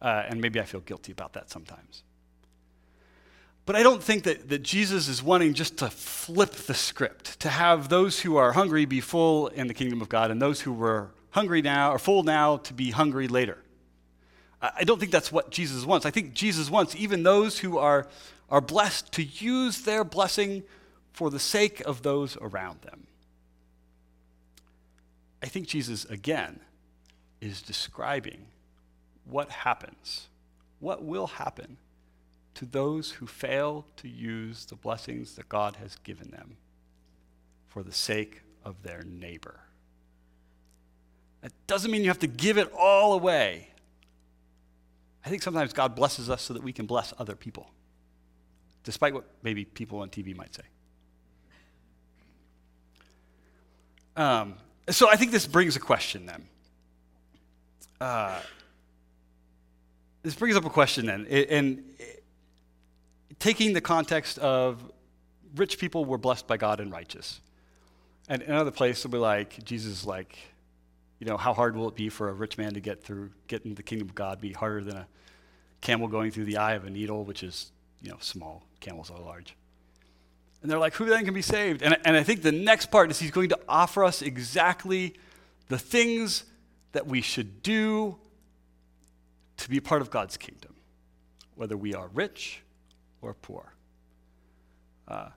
Uh, 0.00 0.24
and 0.28 0.40
maybe 0.40 0.60
I 0.60 0.64
feel 0.64 0.80
guilty 0.80 1.12
about 1.12 1.34
that 1.34 1.50
sometimes. 1.50 2.02
But 3.66 3.76
I 3.76 3.82
don't 3.82 4.02
think 4.02 4.24
that, 4.24 4.48
that 4.48 4.62
Jesus 4.62 5.06
is 5.06 5.22
wanting 5.22 5.54
just 5.54 5.76
to 5.78 5.90
flip 5.90 6.50
the 6.52 6.74
script, 6.74 7.38
to 7.40 7.48
have 7.48 7.88
those 7.88 8.20
who 8.20 8.36
are 8.36 8.52
hungry 8.52 8.84
be 8.84 9.00
full 9.00 9.48
in 9.48 9.68
the 9.68 9.74
kingdom 9.74 10.00
of 10.00 10.08
God, 10.08 10.30
and 10.30 10.42
those 10.42 10.62
who 10.62 10.72
were 10.72 11.10
hungry 11.30 11.62
now, 11.62 11.92
or 11.92 11.98
full 11.98 12.22
now, 12.22 12.58
to 12.58 12.74
be 12.74 12.90
hungry 12.90 13.28
later. 13.28 13.58
I 14.60 14.84
don't 14.84 14.98
think 14.98 15.12
that's 15.12 15.32
what 15.32 15.50
Jesus 15.50 15.86
wants. 15.86 16.04
I 16.04 16.10
think 16.10 16.34
Jesus 16.34 16.68
wants 16.68 16.94
even 16.94 17.22
those 17.22 17.58
who 17.58 17.78
are, 17.78 18.06
are 18.50 18.60
blessed 18.60 19.12
to 19.12 19.22
use 19.22 19.82
their 19.82 20.04
blessing 20.04 20.64
for 21.12 21.30
the 21.30 21.38
sake 21.38 21.80
of 21.80 22.02
those 22.02 22.36
around 22.40 22.82
them. 22.82 23.06
I 25.42 25.46
think 25.46 25.66
Jesus, 25.66 26.04
again, 26.04 26.60
is 27.40 27.62
describing 27.62 28.46
what 29.24 29.50
happens, 29.50 30.28
what 30.78 31.02
will 31.02 31.26
happen 31.26 31.78
to 32.54 32.66
those 32.66 33.12
who 33.12 33.26
fail 33.26 33.86
to 33.96 34.08
use 34.08 34.66
the 34.66 34.74
blessings 34.74 35.36
that 35.36 35.48
God 35.48 35.76
has 35.76 35.96
given 36.04 36.30
them 36.30 36.56
for 37.68 37.82
the 37.82 37.92
sake 37.92 38.42
of 38.64 38.82
their 38.82 39.02
neighbor. 39.02 39.60
That 41.42 41.52
doesn't 41.66 41.90
mean 41.90 42.02
you 42.02 42.08
have 42.08 42.18
to 42.20 42.26
give 42.26 42.58
it 42.58 42.70
all 42.76 43.14
away. 43.14 43.68
I 45.24 45.28
think 45.28 45.42
sometimes 45.42 45.72
God 45.72 45.94
blesses 45.94 46.30
us 46.30 46.42
so 46.42 46.54
that 46.54 46.62
we 46.62 46.72
can 46.72 46.86
bless 46.86 47.12
other 47.18 47.34
people, 47.34 47.70
despite 48.84 49.14
what 49.14 49.24
maybe 49.42 49.64
people 49.64 50.00
on 50.00 50.08
TV 50.08 50.36
might 50.36 50.54
say. 50.54 50.62
Um, 54.16 54.54
so 54.88 55.08
I 55.08 55.16
think 55.16 55.30
this 55.30 55.46
brings 55.46 55.76
a 55.76 55.80
question 55.80 56.26
then. 56.26 56.46
Uh, 58.00 58.40
this 60.22 60.34
brings 60.34 60.56
up 60.56 60.64
a 60.64 60.70
question 60.70 61.06
then. 61.06 61.26
And 61.26 61.84
taking 63.38 63.72
the 63.72 63.80
context 63.80 64.38
of 64.38 64.82
rich 65.56 65.78
people 65.78 66.04
were 66.04 66.18
blessed 66.18 66.46
by 66.46 66.56
God 66.56 66.80
and 66.80 66.92
righteous. 66.92 67.40
And 68.28 68.42
in 68.42 68.50
another 68.50 68.70
place 68.70 69.02
will 69.02 69.10
be 69.10 69.18
like, 69.18 69.62
Jesus 69.64 70.00
is 70.00 70.06
like, 70.06 70.38
you 71.20 71.26
know, 71.26 71.36
how 71.36 71.54
hard 71.54 71.76
will 71.76 71.88
it 71.88 71.94
be 71.94 72.08
for 72.08 72.28
a 72.28 72.32
rich 72.32 72.58
man 72.58 72.74
to 72.74 72.80
get 72.80 73.04
through, 73.04 73.30
get 73.46 73.64
into 73.64 73.76
the 73.76 73.82
kingdom 73.82 74.08
of 74.08 74.14
God, 74.14 74.40
be 74.40 74.52
harder 74.52 74.82
than 74.82 74.96
a 74.96 75.06
camel 75.80 76.08
going 76.08 76.30
through 76.30 76.46
the 76.46 76.56
eye 76.56 76.72
of 76.72 76.84
a 76.84 76.90
needle, 76.90 77.24
which 77.24 77.42
is, 77.42 77.70
you 78.02 78.10
know, 78.10 78.16
small. 78.20 78.66
Camels 78.80 79.10
are 79.10 79.20
large. 79.20 79.54
And 80.62 80.70
they're 80.70 80.78
like, 80.78 80.94
who 80.94 81.06
then 81.06 81.24
can 81.24 81.34
be 81.34 81.42
saved? 81.42 81.82
And, 81.82 81.96
and 82.04 82.16
I 82.16 82.22
think 82.22 82.42
the 82.42 82.52
next 82.52 82.86
part 82.86 83.10
is 83.10 83.18
he's 83.18 83.30
going 83.30 83.50
to 83.50 83.58
offer 83.68 84.02
us 84.02 84.22
exactly 84.22 85.14
the 85.68 85.78
things 85.78 86.44
that 86.92 87.06
we 87.06 87.20
should 87.20 87.62
do 87.62 88.16
to 89.58 89.68
be 89.68 89.78
part 89.78 90.02
of 90.02 90.10
God's 90.10 90.36
kingdom, 90.36 90.74
whether 91.54 91.76
we 91.76 91.94
are 91.94 92.08
rich 92.14 92.62
or 93.22 93.34
poor. 93.34 93.74
Uh, 95.06 95.28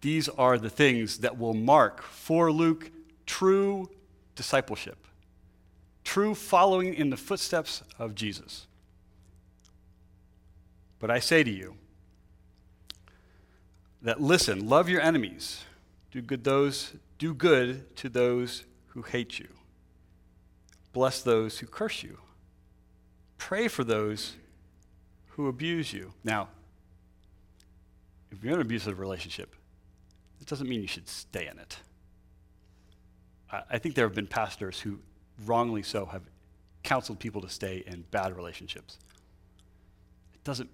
these 0.00 0.28
are 0.28 0.58
the 0.58 0.70
things 0.70 1.18
that 1.18 1.38
will 1.38 1.54
mark 1.54 2.02
for 2.02 2.50
Luke 2.50 2.90
true 3.26 3.88
discipleship, 4.34 5.06
true 6.10 6.34
following 6.34 6.92
in 6.92 7.08
the 7.10 7.16
footsteps 7.16 7.84
of 7.96 8.16
Jesus. 8.16 8.66
But 10.98 11.08
I 11.08 11.20
say 11.20 11.44
to 11.44 11.50
you 11.50 11.76
that 14.02 14.20
listen, 14.20 14.68
love 14.68 14.88
your 14.88 15.00
enemies, 15.00 15.62
do 16.10 16.20
good 16.20 16.42
those 16.42 16.94
do 17.18 17.32
good 17.32 17.94
to 17.98 18.08
those 18.08 18.64
who 18.88 19.02
hate 19.02 19.38
you. 19.38 19.46
Bless 20.92 21.22
those 21.22 21.60
who 21.60 21.68
curse 21.68 22.02
you. 22.02 22.18
Pray 23.38 23.68
for 23.68 23.84
those 23.84 24.34
who 25.28 25.46
abuse 25.46 25.92
you. 25.92 26.12
Now, 26.24 26.48
if 28.32 28.42
you're 28.42 28.54
in 28.54 28.58
an 28.58 28.66
abusive 28.66 28.98
relationship, 28.98 29.54
it 30.40 30.48
doesn't 30.48 30.68
mean 30.68 30.80
you 30.80 30.88
should 30.88 31.08
stay 31.08 31.46
in 31.46 31.56
it. 31.60 31.76
I 33.70 33.78
think 33.78 33.94
there 33.94 34.06
have 34.06 34.14
been 34.16 34.26
pastors 34.26 34.80
who, 34.80 34.98
wrongly 35.44 35.82
so, 35.82 36.06
have 36.06 36.22
counseled 36.82 37.18
people 37.18 37.40
to 37.42 37.48
stay 37.48 37.82
in 37.86 38.04
bad 38.10 38.36
relationships. 38.36 38.98
It 40.34 40.42
doesn't, 40.44 40.70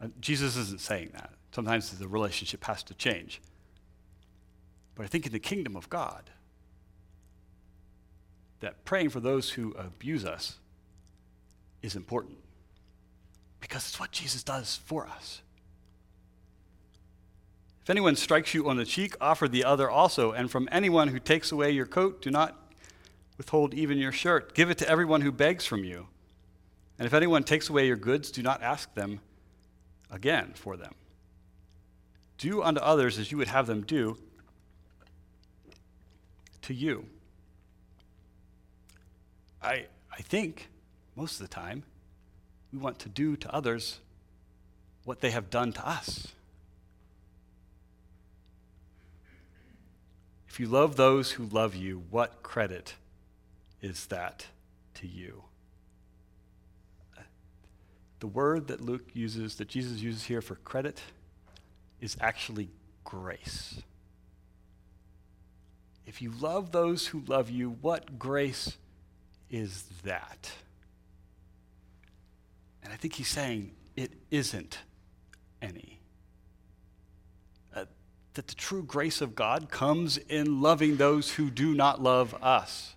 uh, 0.00 0.08
Jesus 0.20 0.56
isn't 0.56 0.80
saying 0.80 1.10
that. 1.14 1.32
Sometimes 1.52 1.90
the 1.90 2.08
relationship 2.08 2.64
has 2.64 2.82
to 2.84 2.94
change. 2.94 3.40
But 4.94 5.04
I 5.04 5.06
think 5.06 5.26
in 5.26 5.32
the 5.32 5.38
kingdom 5.38 5.76
of 5.76 5.88
God, 5.88 6.30
that 8.60 8.84
praying 8.84 9.10
for 9.10 9.20
those 9.20 9.50
who 9.50 9.72
abuse 9.72 10.24
us 10.24 10.56
is 11.82 11.94
important 11.94 12.38
because 13.60 13.86
it's 13.88 14.00
what 14.00 14.10
Jesus 14.10 14.42
does 14.42 14.80
for 14.84 15.06
us. 15.06 15.42
If 17.82 17.90
anyone 17.90 18.16
strikes 18.16 18.52
you 18.52 18.68
on 18.68 18.76
the 18.76 18.84
cheek, 18.84 19.14
offer 19.20 19.48
the 19.48 19.64
other 19.64 19.88
also. 19.88 20.32
And 20.32 20.50
from 20.50 20.68
anyone 20.70 21.08
who 21.08 21.18
takes 21.18 21.52
away 21.52 21.70
your 21.70 21.86
coat, 21.86 22.20
do 22.20 22.30
not 22.30 22.67
withhold 23.38 23.72
even 23.72 23.96
your 23.96 24.12
shirt. 24.12 24.54
Give 24.54 24.68
it 24.68 24.78
to 24.78 24.88
everyone 24.88 25.22
who 25.22 25.32
begs 25.32 25.64
from 25.64 25.84
you. 25.84 26.08
And 26.98 27.06
if 27.06 27.14
anyone 27.14 27.44
takes 27.44 27.70
away 27.70 27.86
your 27.86 27.96
goods, 27.96 28.30
do 28.32 28.42
not 28.42 28.62
ask 28.62 28.92
them 28.94 29.20
again 30.10 30.52
for 30.54 30.76
them. 30.76 30.94
Do 32.36 32.62
unto 32.62 32.80
others 32.80 33.18
as 33.18 33.30
you 33.30 33.38
would 33.38 33.48
have 33.48 33.66
them 33.66 33.82
do 33.82 34.18
to 36.62 36.74
you. 36.74 37.06
I, 39.62 39.86
I 40.12 40.22
think 40.22 40.68
most 41.16 41.40
of 41.40 41.48
the 41.48 41.54
time 41.54 41.84
we 42.72 42.78
want 42.78 42.98
to 43.00 43.08
do 43.08 43.36
to 43.36 43.54
others 43.54 44.00
what 45.04 45.20
they 45.20 45.30
have 45.30 45.50
done 45.50 45.72
to 45.72 45.88
us. 45.88 46.28
If 50.48 50.60
you 50.60 50.66
love 50.66 50.96
those 50.96 51.32
who 51.32 51.44
love 51.46 51.74
you, 51.74 52.02
what 52.10 52.42
credit 52.42 52.94
is 53.82 54.06
that 54.06 54.46
to 54.94 55.06
you? 55.06 55.42
The 58.20 58.26
word 58.26 58.68
that 58.68 58.80
Luke 58.80 59.04
uses, 59.14 59.56
that 59.56 59.68
Jesus 59.68 60.00
uses 60.00 60.24
here 60.24 60.40
for 60.40 60.56
credit, 60.56 61.00
is 62.00 62.16
actually 62.20 62.70
grace. 63.04 63.80
If 66.06 66.20
you 66.20 66.32
love 66.40 66.72
those 66.72 67.06
who 67.06 67.22
love 67.26 67.50
you, 67.50 67.76
what 67.80 68.18
grace 68.18 68.76
is 69.50 69.84
that? 70.04 70.50
And 72.82 72.92
I 72.92 72.96
think 72.96 73.14
he's 73.14 73.28
saying 73.28 73.72
it 73.94 74.12
isn't 74.30 74.78
any 75.60 76.00
uh, 77.74 77.84
that 78.34 78.46
the 78.46 78.54
true 78.54 78.82
grace 78.82 79.20
of 79.20 79.34
God 79.34 79.70
comes 79.70 80.16
in 80.16 80.62
loving 80.62 80.96
those 80.96 81.32
who 81.32 81.50
do 81.50 81.74
not 81.74 82.02
love 82.02 82.34
us. 82.42 82.94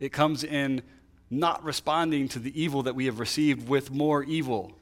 It 0.00 0.10
comes 0.10 0.44
in 0.44 0.82
not 1.30 1.62
responding 1.62 2.28
to 2.28 2.38
the 2.38 2.60
evil 2.60 2.82
that 2.84 2.94
we 2.94 3.06
have 3.06 3.20
received 3.20 3.68
with 3.68 3.90
more 3.90 4.22
evil. 4.22 4.72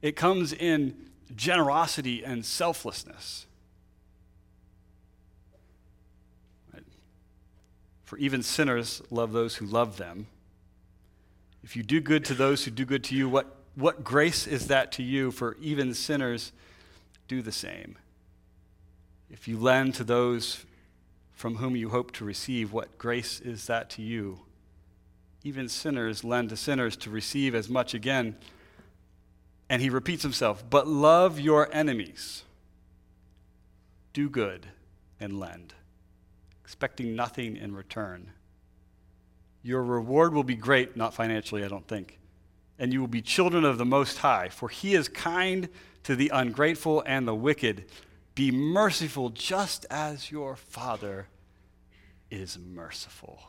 It 0.00 0.16
comes 0.16 0.52
in 0.52 0.96
generosity 1.34 2.24
and 2.24 2.44
selflessness. 2.44 3.46
For 8.04 8.18
even 8.18 8.42
sinners 8.42 9.02
love 9.10 9.32
those 9.32 9.56
who 9.56 9.66
love 9.66 9.96
them. 9.96 10.26
If 11.64 11.74
you 11.74 11.82
do 11.82 12.00
good 12.00 12.24
to 12.26 12.34
those 12.34 12.64
who 12.64 12.70
do 12.70 12.84
good 12.84 13.02
to 13.04 13.16
you, 13.16 13.28
what, 13.28 13.56
what 13.74 14.04
grace 14.04 14.46
is 14.46 14.68
that 14.68 14.92
to 14.92 15.02
you? 15.02 15.30
For 15.30 15.56
even 15.60 15.94
sinners 15.94 16.52
do 17.26 17.40
the 17.40 17.50
same. 17.50 17.96
If 19.30 19.48
you 19.48 19.58
lend 19.58 19.94
to 19.94 20.04
those 20.04 20.64
from 21.34 21.56
whom 21.56 21.76
you 21.76 21.90
hope 21.90 22.12
to 22.12 22.24
receive, 22.24 22.72
what 22.72 22.96
grace 22.96 23.40
is 23.40 23.66
that 23.66 23.90
to 23.90 24.02
you? 24.02 24.40
Even 25.42 25.68
sinners 25.68 26.24
lend 26.24 26.48
to 26.48 26.56
sinners 26.56 26.96
to 26.98 27.10
receive 27.10 27.54
as 27.54 27.68
much 27.68 27.92
again. 27.92 28.36
And 29.68 29.82
he 29.82 29.90
repeats 29.90 30.22
himself, 30.22 30.64
but 30.68 30.86
love 30.86 31.40
your 31.40 31.68
enemies. 31.74 32.44
Do 34.12 34.30
good 34.30 34.66
and 35.18 35.38
lend, 35.40 35.74
expecting 36.62 37.16
nothing 37.16 37.56
in 37.56 37.74
return. 37.74 38.30
Your 39.62 39.82
reward 39.82 40.34
will 40.34 40.44
be 40.44 40.54
great, 40.54 40.96
not 40.96 41.14
financially, 41.14 41.64
I 41.64 41.68
don't 41.68 41.88
think. 41.88 42.18
And 42.78 42.92
you 42.92 43.00
will 43.00 43.08
be 43.08 43.22
children 43.22 43.64
of 43.64 43.78
the 43.78 43.84
Most 43.84 44.18
High, 44.18 44.50
for 44.50 44.68
he 44.68 44.94
is 44.94 45.08
kind 45.08 45.68
to 46.04 46.14
the 46.14 46.30
ungrateful 46.32 47.02
and 47.06 47.26
the 47.26 47.34
wicked. 47.34 47.86
Be 48.34 48.50
merciful 48.50 49.30
just 49.30 49.86
as 49.90 50.30
your 50.30 50.56
Father 50.56 51.28
is 52.30 52.58
merciful. 52.58 53.40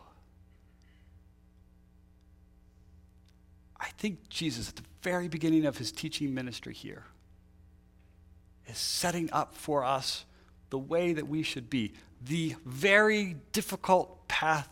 I 3.79 3.89
think 3.97 4.29
Jesus, 4.29 4.69
at 4.69 4.75
the 4.75 4.83
very 5.01 5.27
beginning 5.27 5.65
of 5.65 5.77
his 5.77 5.91
teaching 5.91 6.33
ministry 6.33 6.73
here, 6.73 7.03
is 8.67 8.77
setting 8.77 9.29
up 9.31 9.55
for 9.55 9.83
us 9.83 10.25
the 10.69 10.79
way 10.79 11.13
that 11.13 11.27
we 11.27 11.43
should 11.43 11.69
be, 11.69 11.93
the 12.21 12.55
very 12.65 13.37
difficult 13.53 14.27
path 14.27 14.69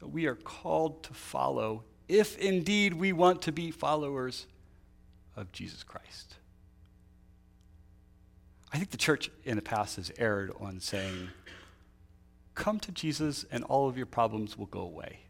that 0.00 0.08
we 0.08 0.26
are 0.26 0.34
called 0.34 1.02
to 1.04 1.14
follow 1.14 1.84
if 2.08 2.38
indeed 2.38 2.94
we 2.94 3.12
want 3.12 3.42
to 3.42 3.52
be 3.52 3.70
followers 3.70 4.46
of 5.34 5.50
Jesus 5.52 5.82
Christ. 5.82 6.36
I 8.72 8.78
think 8.78 8.90
the 8.90 8.96
church 8.96 9.30
in 9.44 9.56
the 9.56 9.62
past 9.62 9.96
has 9.96 10.10
erred 10.18 10.52
on 10.60 10.80
saying, 10.80 11.28
come 12.54 12.80
to 12.80 12.92
Jesus 12.92 13.44
and 13.50 13.62
all 13.64 13.88
of 13.88 13.96
your 13.96 14.06
problems 14.06 14.58
will 14.58 14.66
go 14.66 14.80
away. 14.80 15.20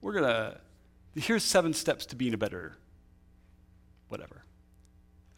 We're 0.00 0.12
going 0.12 0.24
to, 0.24 0.60
here's 1.14 1.44
seven 1.44 1.72
steps 1.72 2.06
to 2.06 2.16
being 2.16 2.34
a 2.34 2.38
better 2.38 2.76
whatever. 4.08 4.44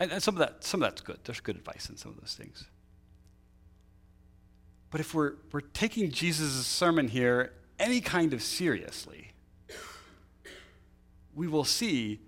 And, 0.01 0.13
and, 0.13 0.23
some 0.23 0.35
of 0.35 0.39
that, 0.41 0.65
some 0.65 0.83
of 0.83 0.89
that's 0.89 1.01
good. 1.01 1.19
There's 1.25 1.41
good 1.41 1.57
advice 1.57 1.89
in 1.89 1.97
some 1.97 2.13
of 2.13 2.21
those 2.21 2.35
things. 2.35 2.65
But 4.91 5.01
if 5.01 5.15
we're, 5.15 5.35
we're 5.53 5.61
taking 5.61 6.11
Jesus' 6.11 6.67
sermon 6.67 7.09
here 7.09 7.53
any 7.79 8.01
kind 8.01 8.33
of 8.33 8.43
seriously, 8.43 9.33
we 11.35 11.47
will 11.47 11.65
see 11.65 12.21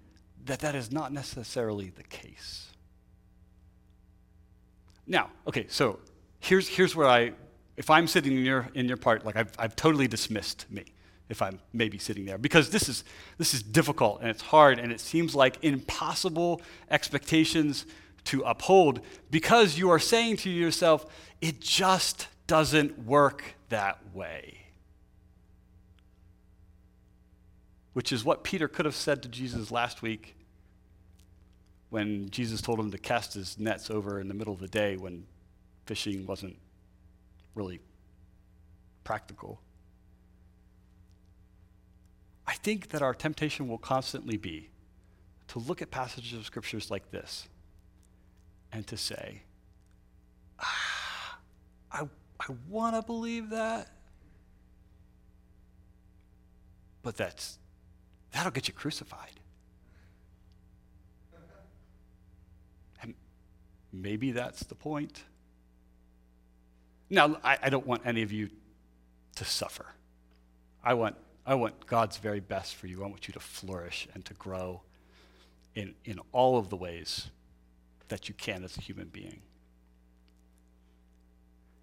that 0.44 0.60
that 0.60 0.74
is 0.74 0.90
not 0.92 1.12
necessarily 1.12 1.90
the 1.90 2.04
case. 2.04 2.69
Now, 5.06 5.30
okay, 5.46 5.66
so 5.68 5.98
here's, 6.40 6.68
here's 6.68 6.94
where 6.94 7.08
I, 7.08 7.32
if 7.76 7.90
I'm 7.90 8.06
sitting 8.06 8.36
in 8.36 8.44
your, 8.44 8.68
in 8.74 8.86
your 8.86 8.96
part, 8.96 9.24
like 9.24 9.36
I've, 9.36 9.52
I've 9.58 9.76
totally 9.76 10.08
dismissed 10.08 10.66
me 10.70 10.84
if 11.28 11.40
I'm 11.40 11.60
maybe 11.72 11.96
sitting 11.98 12.24
there 12.24 12.38
because 12.38 12.70
this 12.70 12.88
is, 12.88 13.04
this 13.38 13.54
is 13.54 13.62
difficult 13.62 14.20
and 14.20 14.28
it's 14.28 14.42
hard 14.42 14.78
and 14.78 14.92
it 14.92 15.00
seems 15.00 15.34
like 15.34 15.62
impossible 15.62 16.60
expectations 16.90 17.86
to 18.24 18.42
uphold 18.42 19.00
because 19.30 19.78
you 19.78 19.90
are 19.90 19.98
saying 19.98 20.36
to 20.38 20.50
yourself, 20.50 21.06
it 21.40 21.60
just 21.60 22.26
doesn't 22.46 22.98
work 23.06 23.54
that 23.68 23.98
way. 24.12 24.58
Which 27.92 28.12
is 28.12 28.24
what 28.24 28.44
Peter 28.44 28.68
could 28.68 28.84
have 28.84 28.94
said 28.94 29.22
to 29.22 29.28
Jesus 29.28 29.70
last 29.70 30.02
week 30.02 30.36
when 31.90 32.30
Jesus 32.30 32.62
told 32.62 32.78
him 32.78 32.90
to 32.92 32.98
cast 32.98 33.34
his 33.34 33.58
nets 33.58 33.90
over 33.90 34.20
in 34.20 34.28
the 34.28 34.34
middle 34.34 34.54
of 34.54 34.60
the 34.60 34.68
day 34.68 34.96
when 34.96 35.26
fishing 35.86 36.24
wasn't 36.24 36.56
really 37.54 37.80
practical. 39.02 39.60
I 42.46 42.54
think 42.54 42.90
that 42.90 43.02
our 43.02 43.12
temptation 43.12 43.68
will 43.68 43.78
constantly 43.78 44.36
be 44.36 44.70
to 45.48 45.58
look 45.58 45.82
at 45.82 45.90
passages 45.90 46.38
of 46.38 46.46
scriptures 46.46 46.90
like 46.90 47.10
this 47.10 47.48
and 48.72 48.86
to 48.86 48.96
say, 48.96 49.42
ah, 50.60 51.38
I, 51.90 52.08
I 52.38 52.52
want 52.68 52.94
to 52.94 53.02
believe 53.02 53.50
that, 53.50 53.88
but 57.02 57.16
that's, 57.16 57.58
that'll 58.32 58.52
get 58.52 58.68
you 58.68 58.74
crucified. 58.74 59.39
Maybe 63.92 64.32
that's 64.32 64.64
the 64.64 64.74
point. 64.74 65.24
Now, 67.08 67.38
I, 67.42 67.58
I, 67.64 67.70
don't 67.70 67.86
want 67.86 68.02
any 68.04 68.22
of 68.22 68.30
you 68.30 68.50
to 69.36 69.44
suffer. 69.44 69.86
I 70.84 70.94
want, 70.94 71.16
I 71.44 71.54
want 71.54 71.86
God's 71.86 72.18
very 72.18 72.38
best 72.38 72.76
for 72.76 72.86
you. 72.86 73.02
I 73.02 73.08
want 73.08 73.26
you 73.26 73.32
to 73.32 73.40
flourish 73.40 74.06
and 74.14 74.24
to 74.26 74.34
grow 74.34 74.82
in, 75.74 75.94
in 76.04 76.20
all 76.32 76.56
of 76.56 76.70
the 76.70 76.76
ways 76.76 77.28
that 78.08 78.28
you 78.28 78.34
can 78.34 78.62
as 78.62 78.76
a 78.76 78.80
human 78.80 79.08
being. 79.08 79.40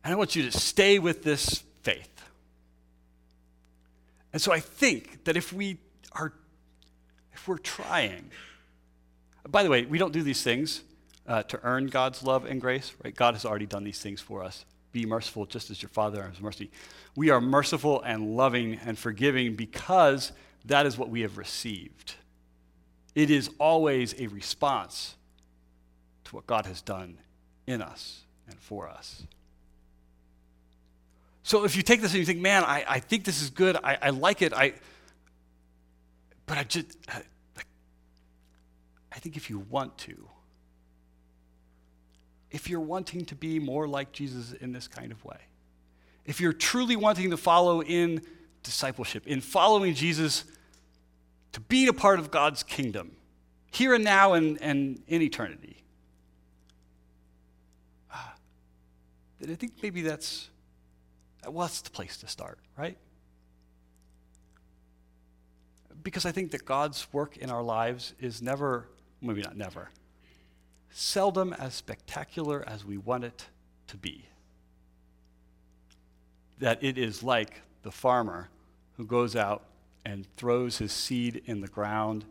And 0.03 0.13
I 0.13 0.15
want 0.15 0.35
you 0.35 0.49
to 0.49 0.57
stay 0.57 0.99
with 0.99 1.23
this 1.23 1.63
faith. 1.81 2.23
And 4.31 4.41
so 4.41 4.53
I 4.53 4.59
think 4.59 5.25
that 5.25 5.35
if 5.35 5.51
we 5.51 5.79
are, 6.13 6.31
if 7.33 7.47
we're 7.47 7.57
trying, 7.57 8.31
by 9.49 9.63
the 9.63 9.69
way, 9.69 9.85
we 9.85 9.97
don't 9.97 10.13
do 10.13 10.23
these 10.23 10.43
things 10.43 10.81
uh, 11.27 11.43
to 11.43 11.59
earn 11.63 11.87
God's 11.87 12.23
love 12.23 12.45
and 12.45 12.61
grace, 12.61 12.93
right? 13.03 13.13
God 13.13 13.33
has 13.33 13.45
already 13.45 13.65
done 13.65 13.83
these 13.83 13.99
things 13.99 14.21
for 14.21 14.43
us. 14.43 14.65
Be 14.91 15.05
merciful 15.05 15.45
just 15.45 15.69
as 15.69 15.81
your 15.81 15.89
Father 15.89 16.23
has 16.23 16.39
mercy. 16.39 16.71
We 17.15 17.29
are 17.29 17.41
merciful 17.41 18.01
and 18.01 18.35
loving 18.37 18.79
and 18.85 18.97
forgiving 18.97 19.55
because 19.55 20.31
that 20.65 20.85
is 20.85 20.97
what 20.97 21.09
we 21.09 21.21
have 21.21 21.37
received. 21.37 22.15
It 23.13 23.29
is 23.29 23.49
always 23.59 24.15
a 24.19 24.27
response 24.27 25.15
to 26.25 26.35
what 26.35 26.47
God 26.47 26.65
has 26.65 26.81
done 26.81 27.17
in 27.65 27.81
us 27.81 28.21
and 28.47 28.57
for 28.59 28.87
us. 28.87 29.23
So 31.43 31.63
if 31.63 31.75
you 31.75 31.83
take 31.83 32.01
this 32.01 32.11
and 32.11 32.19
you 32.19 32.25
think, 32.25 32.39
man, 32.39 32.63
I, 32.63 32.83
I 32.87 32.99
think 32.99 33.23
this 33.23 33.41
is 33.41 33.49
good, 33.49 33.77
I, 33.83 33.97
I 34.01 34.09
like 34.09 34.41
it, 34.41 34.53
I, 34.53 34.73
but 36.45 36.57
I 36.57 36.63
just, 36.63 36.97
I, 37.07 37.21
I 39.11 39.19
think 39.19 39.37
if 39.37 39.49
you 39.49 39.59
want 39.59 39.97
to, 39.99 40.27
if 42.51 42.69
you're 42.69 42.79
wanting 42.79 43.25
to 43.25 43.35
be 43.35 43.59
more 43.59 43.87
like 43.87 44.11
Jesus 44.11 44.53
in 44.53 44.71
this 44.71 44.87
kind 44.87 45.11
of 45.11 45.23
way, 45.25 45.37
if 46.25 46.41
you're 46.41 46.53
truly 46.53 46.95
wanting 46.95 47.31
to 47.31 47.37
follow 47.37 47.81
in 47.81 48.21
discipleship, 48.63 49.25
in 49.27 49.41
following 49.41 49.93
Jesus 49.93 50.45
to 51.53 51.59
be 51.59 51.87
a 51.87 51.93
part 51.93 52.19
of 52.19 52.31
God's 52.31 52.63
kingdom, 52.63 53.11
here 53.71 53.93
and 53.93 54.03
now 54.03 54.33
and, 54.33 54.61
and 54.61 55.01
in 55.07 55.21
eternity, 55.21 55.83
uh, 58.13 58.17
then 59.39 59.51
I 59.51 59.55
think 59.55 59.73
maybe 59.81 60.01
that's 60.01 60.49
well, 61.45 61.67
that's 61.67 61.81
the 61.81 61.89
place 61.89 62.17
to 62.17 62.27
start, 62.27 62.59
right? 62.77 62.97
Because 66.03 66.25
I 66.25 66.31
think 66.31 66.51
that 66.51 66.65
God's 66.65 67.07
work 67.13 67.37
in 67.37 67.49
our 67.49 67.63
lives 67.63 68.13
is 68.19 68.41
never, 68.41 68.89
maybe 69.21 69.41
not 69.41 69.55
never, 69.55 69.89
seldom 70.97 71.53
as 71.53 71.75
spectacular 71.75 72.63
as 72.65 72.83
we 72.83 72.97
want 72.97 73.23
it 73.23 73.45
to 73.85 73.95
be. 73.95 74.25
That 76.57 76.83
it 76.83 76.97
is 76.97 77.21
like 77.21 77.61
the 77.83 77.91
farmer 77.91 78.49
who 78.93 79.05
goes 79.05 79.35
out 79.35 79.65
and 80.03 80.25
throws 80.37 80.79
his 80.79 80.91
seed 80.91 81.43
in 81.45 81.61
the 81.61 81.67
ground, 81.67 82.25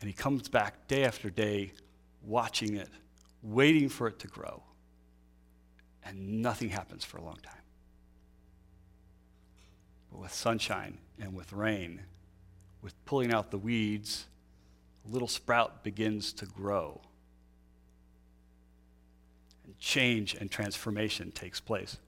and 0.00 0.10
he 0.10 0.12
comes 0.12 0.46
back 0.46 0.86
day 0.88 1.04
after 1.04 1.30
day 1.30 1.72
watching 2.22 2.76
it, 2.76 2.90
waiting 3.42 3.88
for 3.88 4.08
it 4.08 4.18
to 4.18 4.28
grow, 4.28 4.62
and 6.04 6.42
nothing 6.42 6.68
happens 6.68 7.02
for 7.02 7.16
a 7.16 7.22
long 7.22 7.38
time. 7.42 7.54
But 10.12 10.20
with 10.20 10.34
sunshine 10.34 10.98
and 11.18 11.34
with 11.34 11.50
rain, 11.54 12.02
with 12.82 12.92
pulling 13.06 13.32
out 13.32 13.50
the 13.50 13.58
weeds, 13.58 14.26
a 15.08 15.10
little 15.10 15.28
sprout 15.28 15.82
begins 15.82 16.34
to 16.34 16.44
grow. 16.44 17.00
And 19.66 19.78
change 19.78 20.34
and 20.34 20.50
transformation 20.50 21.32
takes 21.32 21.60
place. 21.60 21.98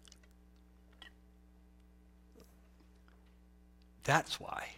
That's 4.04 4.40
why 4.40 4.68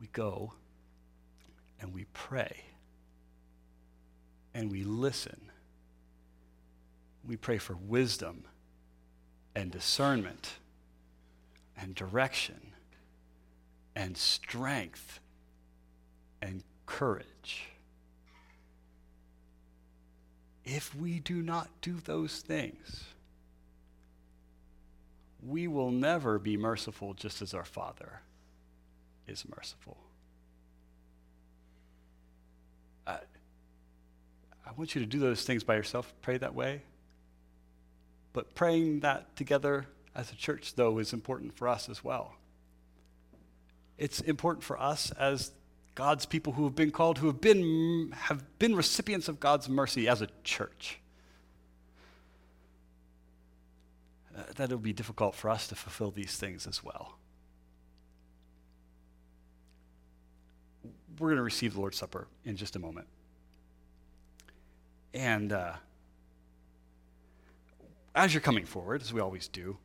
we 0.00 0.06
go 0.12 0.52
and 1.80 1.92
we 1.92 2.04
pray 2.12 2.64
and 4.54 4.70
we 4.70 4.84
listen. 4.84 5.40
We 7.26 7.36
pray 7.36 7.58
for 7.58 7.74
wisdom 7.74 8.44
and 9.54 9.70
discernment 9.70 10.52
and 11.76 11.94
direction 11.94 12.60
and 13.96 14.16
strength 14.16 15.20
and 16.40 16.62
courage. 16.86 17.66
If 20.70 20.94
we 20.94 21.18
do 21.18 21.40
not 21.40 21.70
do 21.80 21.94
those 22.04 22.40
things, 22.40 23.04
we 25.42 25.66
will 25.66 25.90
never 25.90 26.38
be 26.38 26.58
merciful 26.58 27.14
just 27.14 27.40
as 27.40 27.54
our 27.54 27.64
Father 27.64 28.20
is 29.26 29.46
merciful. 29.48 29.96
I, 33.06 33.20
want 34.76 34.94
you 34.94 35.00
to 35.00 35.06
do 35.06 35.18
those 35.18 35.42
things 35.42 35.64
by 35.64 35.74
yourself, 35.74 36.12
pray 36.20 36.36
that 36.36 36.54
way. 36.54 36.82
But 38.34 38.54
praying 38.54 39.00
that 39.00 39.34
together 39.36 39.86
as 40.14 40.30
a 40.30 40.36
church, 40.36 40.74
though, 40.74 40.98
is 40.98 41.14
important 41.14 41.56
for 41.56 41.66
us 41.66 41.88
as 41.88 42.04
well. 42.04 42.34
It's 43.96 44.20
important 44.20 44.62
for 44.64 44.78
us 44.78 45.10
as 45.12 45.50
God's 45.98 46.26
people 46.26 46.52
who 46.52 46.62
have 46.62 46.76
been 46.76 46.92
called, 46.92 47.18
who 47.18 47.26
have 47.26 47.40
been, 47.40 48.12
have 48.16 48.44
been 48.60 48.76
recipients 48.76 49.26
of 49.26 49.40
God's 49.40 49.68
mercy 49.68 50.06
as 50.06 50.22
a 50.22 50.28
church. 50.44 51.00
Uh, 54.32 54.42
that 54.54 54.66
it'll 54.66 54.78
be 54.78 54.92
difficult 54.92 55.34
for 55.34 55.50
us 55.50 55.66
to 55.66 55.74
fulfill 55.74 56.12
these 56.12 56.36
things 56.36 56.68
as 56.68 56.84
well. 56.84 57.18
We're 61.18 61.30
going 61.30 61.38
to 61.38 61.42
receive 61.42 61.74
the 61.74 61.80
Lord's 61.80 61.98
Supper 61.98 62.28
in 62.44 62.56
just 62.56 62.76
a 62.76 62.78
moment. 62.78 63.08
And 65.12 65.52
uh, 65.52 65.72
as 68.14 68.32
you're 68.32 68.40
coming 68.40 68.66
forward, 68.66 69.02
as 69.02 69.12
we 69.12 69.20
always 69.20 69.48
do, 69.48 69.76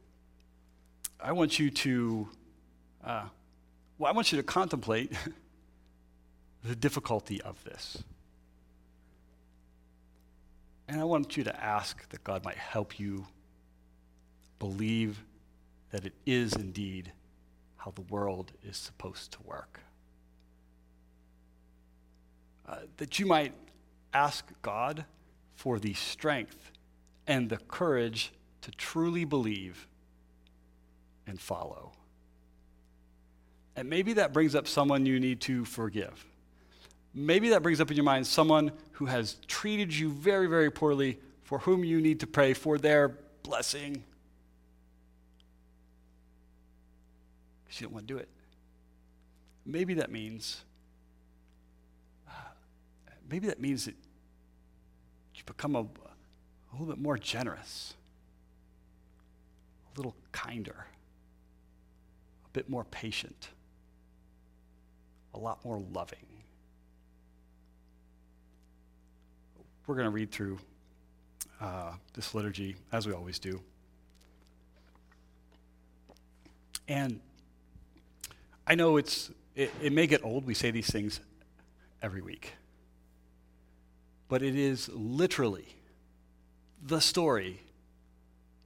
I 1.20 1.32
want 1.32 1.58
you 1.58 1.72
to, 1.72 2.30
uh, 3.04 3.24
well, 3.98 4.12
I 4.12 4.16
want 4.16 4.32
you 4.32 4.38
to 4.38 4.44
contemplate 4.44 5.12
the 6.64 6.76
difficulty 6.76 7.42
of 7.42 7.64
this. 7.64 8.04
And 10.88 11.00
I 11.00 11.04
want 11.04 11.38
you 11.38 11.44
to 11.44 11.64
ask 11.64 12.08
that 12.10 12.24
God 12.24 12.44
might 12.44 12.58
help 12.58 13.00
you 13.00 13.26
believe 14.60 15.24
that 15.92 16.06
it 16.06 16.14
is 16.26 16.54
indeed 16.54 17.12
how 17.78 17.92
the 17.92 18.02
world 18.02 18.52
is 18.64 18.78
supposed 18.78 19.32
to 19.34 19.42
work. 19.44 19.80
Uh, 22.68 22.78
that 22.98 23.20
you 23.20 23.26
might 23.26 23.54
ask 24.14 24.46
God 24.62 25.06
for 25.56 25.80
the 25.80 25.94
strength 25.94 26.72
and 27.28 27.50
the 27.50 27.58
courage 27.58 28.32
to 28.62 28.72
truly 28.72 29.26
believe 29.26 29.88
and 31.28 31.40
follow. 31.40 31.92
And 33.76 33.90
maybe 33.90 34.14
that 34.14 34.34
brings 34.34 34.56
up 34.56 34.68
someone 34.68 35.06
you 35.06 35.20
need 35.20 35.42
to 35.42 35.66
forgive. 35.66 36.26
Maybe 37.14 37.50
that 37.50 37.62
brings 37.62 37.80
up 37.80 37.92
in 37.92 37.98
your 37.98 38.04
mind 38.04 38.26
someone 38.26 38.72
who 38.94 39.06
has 39.06 39.38
treated 39.48 39.94
you 39.94 40.10
very, 40.10 40.48
very 40.48 40.72
poorly, 40.72 41.20
for 41.44 41.60
whom 41.60 41.84
you 41.84 42.02
need 42.02 42.20
to 42.22 42.28
pray 42.28 42.54
for 42.54 42.78
their 42.78 43.18
blessing. 43.44 44.04
Because 47.66 47.82
you 47.82 47.88
don't 47.88 47.94
want 47.94 48.08
to 48.08 48.14
do 48.14 48.18
it. 48.20 48.30
Maybe 49.66 49.94
that 49.96 50.12
means, 50.12 50.64
uh, 52.28 52.32
maybe 53.30 53.48
that 53.48 53.62
means 53.62 53.86
that 53.86 53.96
you 55.36 55.44
become 55.46 55.76
a, 55.76 55.82
a 55.82 56.72
little 56.74 56.88
bit 56.88 56.98
more 56.98 57.18
generous, 57.18 57.94
a 59.94 60.00
little 60.00 60.16
kinder 60.32 60.88
a 62.46 62.50
bit 62.50 62.70
more 62.70 62.84
patient, 62.86 63.50
a 65.34 65.40
lot 65.40 65.64
more 65.66 65.82
loving. 65.94 66.20
We're 69.86 69.96
going 69.96 70.06
to 70.06 70.12
read 70.12 70.32
through 70.32 70.60
uh, 71.60 71.94
this 72.14 72.34
liturgy 72.34 72.76
as 72.92 73.06
we 73.06 73.14
always 73.14 73.38
do. 73.38 73.62
And 76.88 77.20
I 78.66 78.76
know 78.76 78.98
it's, 78.98 79.30
it, 79.56 79.72
it 79.82 79.92
may 79.92 80.08
get 80.08 80.24
old, 80.24 80.46
we 80.46 80.54
say 80.54 80.72
these 80.72 80.90
things 80.90 81.20
every 82.02 82.22
week. 82.22 82.54
But 84.30 84.42
it 84.42 84.56
is 84.56 84.90
literally 84.90 85.68
the 86.82 87.02
story 87.02 87.62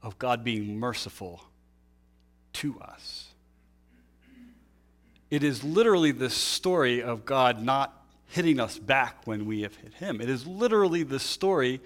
of 0.03 0.19
God 0.19 0.43
being 0.43 0.79
merciful 0.79 1.43
to 2.53 2.79
us. 2.79 3.29
It 5.29 5.43
is 5.43 5.63
literally 5.63 6.11
the 6.11 6.29
story 6.29 7.01
of 7.01 7.25
God 7.25 7.61
not 7.61 7.96
hitting 8.27 8.59
us 8.59 8.77
back 8.77 9.25
when 9.25 9.45
we 9.45 9.61
have 9.61 9.75
hit 9.75 9.93
him. 9.95 10.21
It 10.21 10.29
is 10.29 10.45
literally 10.45 11.03
the 11.03 11.19
story 11.19 11.81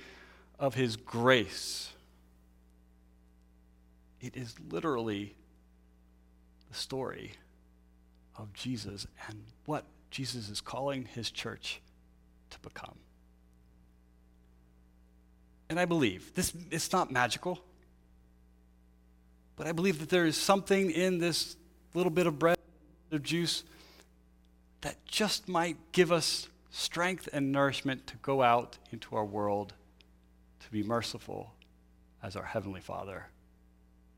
of 0.60 0.76
his 0.76 0.96
grace. 0.96 1.92
It 4.20 4.36
is 4.36 4.56
literally 4.70 5.36
the 6.70 6.78
story 6.78 7.32
of 8.38 8.54
Jesus 8.54 9.08
and 9.28 9.44
what 9.66 9.86
Jesus 10.10 10.50
is 10.50 10.62
calling 10.62 11.06
his 11.06 11.32
church 11.32 11.82
to 12.50 12.60
become. 12.60 12.96
And 15.70 15.80
I 15.80 15.86
believe 15.86 16.34
this 16.36 16.54
it's 16.70 16.92
not 16.92 17.12
magical, 17.12 17.64
but 19.56 19.68
I 19.68 19.72
believe 19.72 20.00
that 20.00 20.10
there 20.10 20.26
is 20.26 20.36
something 20.36 20.92
in 20.92 21.18
this 21.18 21.56
little 21.94 22.10
bit 22.10 22.28
of 22.28 22.38
bread, 22.38 22.58
of 23.12 23.24
juice, 23.24 23.64
that 24.82 25.06
just 25.06 25.48
might 25.48 25.78
give 25.92 26.12
us 26.12 26.50
strength 26.70 27.30
and 27.32 27.52
nourishment 27.52 28.08
to 28.08 28.18
go 28.18 28.42
out 28.42 28.78
into 28.92 29.16
our 29.16 29.26
world 29.26 29.74
to 30.60 30.72
be 30.72 30.84
merciful 30.84 31.54
as 32.24 32.36
our 32.36 32.46
Heavenly 32.46 32.82
Father 32.82 33.28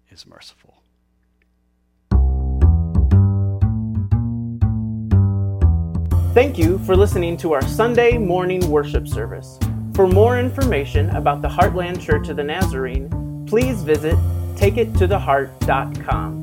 is 0.09 0.25
merciful. 0.25 0.75
Thank 6.33 6.57
you 6.57 6.79
for 6.79 6.95
listening 6.95 7.37
to 7.37 7.53
our 7.53 7.61
Sunday 7.61 8.17
morning 8.17 8.67
worship 8.69 9.07
service. 9.07 9.59
For 9.93 10.07
more 10.07 10.39
information 10.39 11.11
about 11.11 11.43
the 11.43 11.47
Heartland 11.47 12.01
Church 12.01 12.27
of 12.29 12.37
the 12.37 12.43
Nazarene, 12.43 13.45
please 13.47 13.83
visit 13.83 14.15
takeittotheheart.com. 14.55 16.42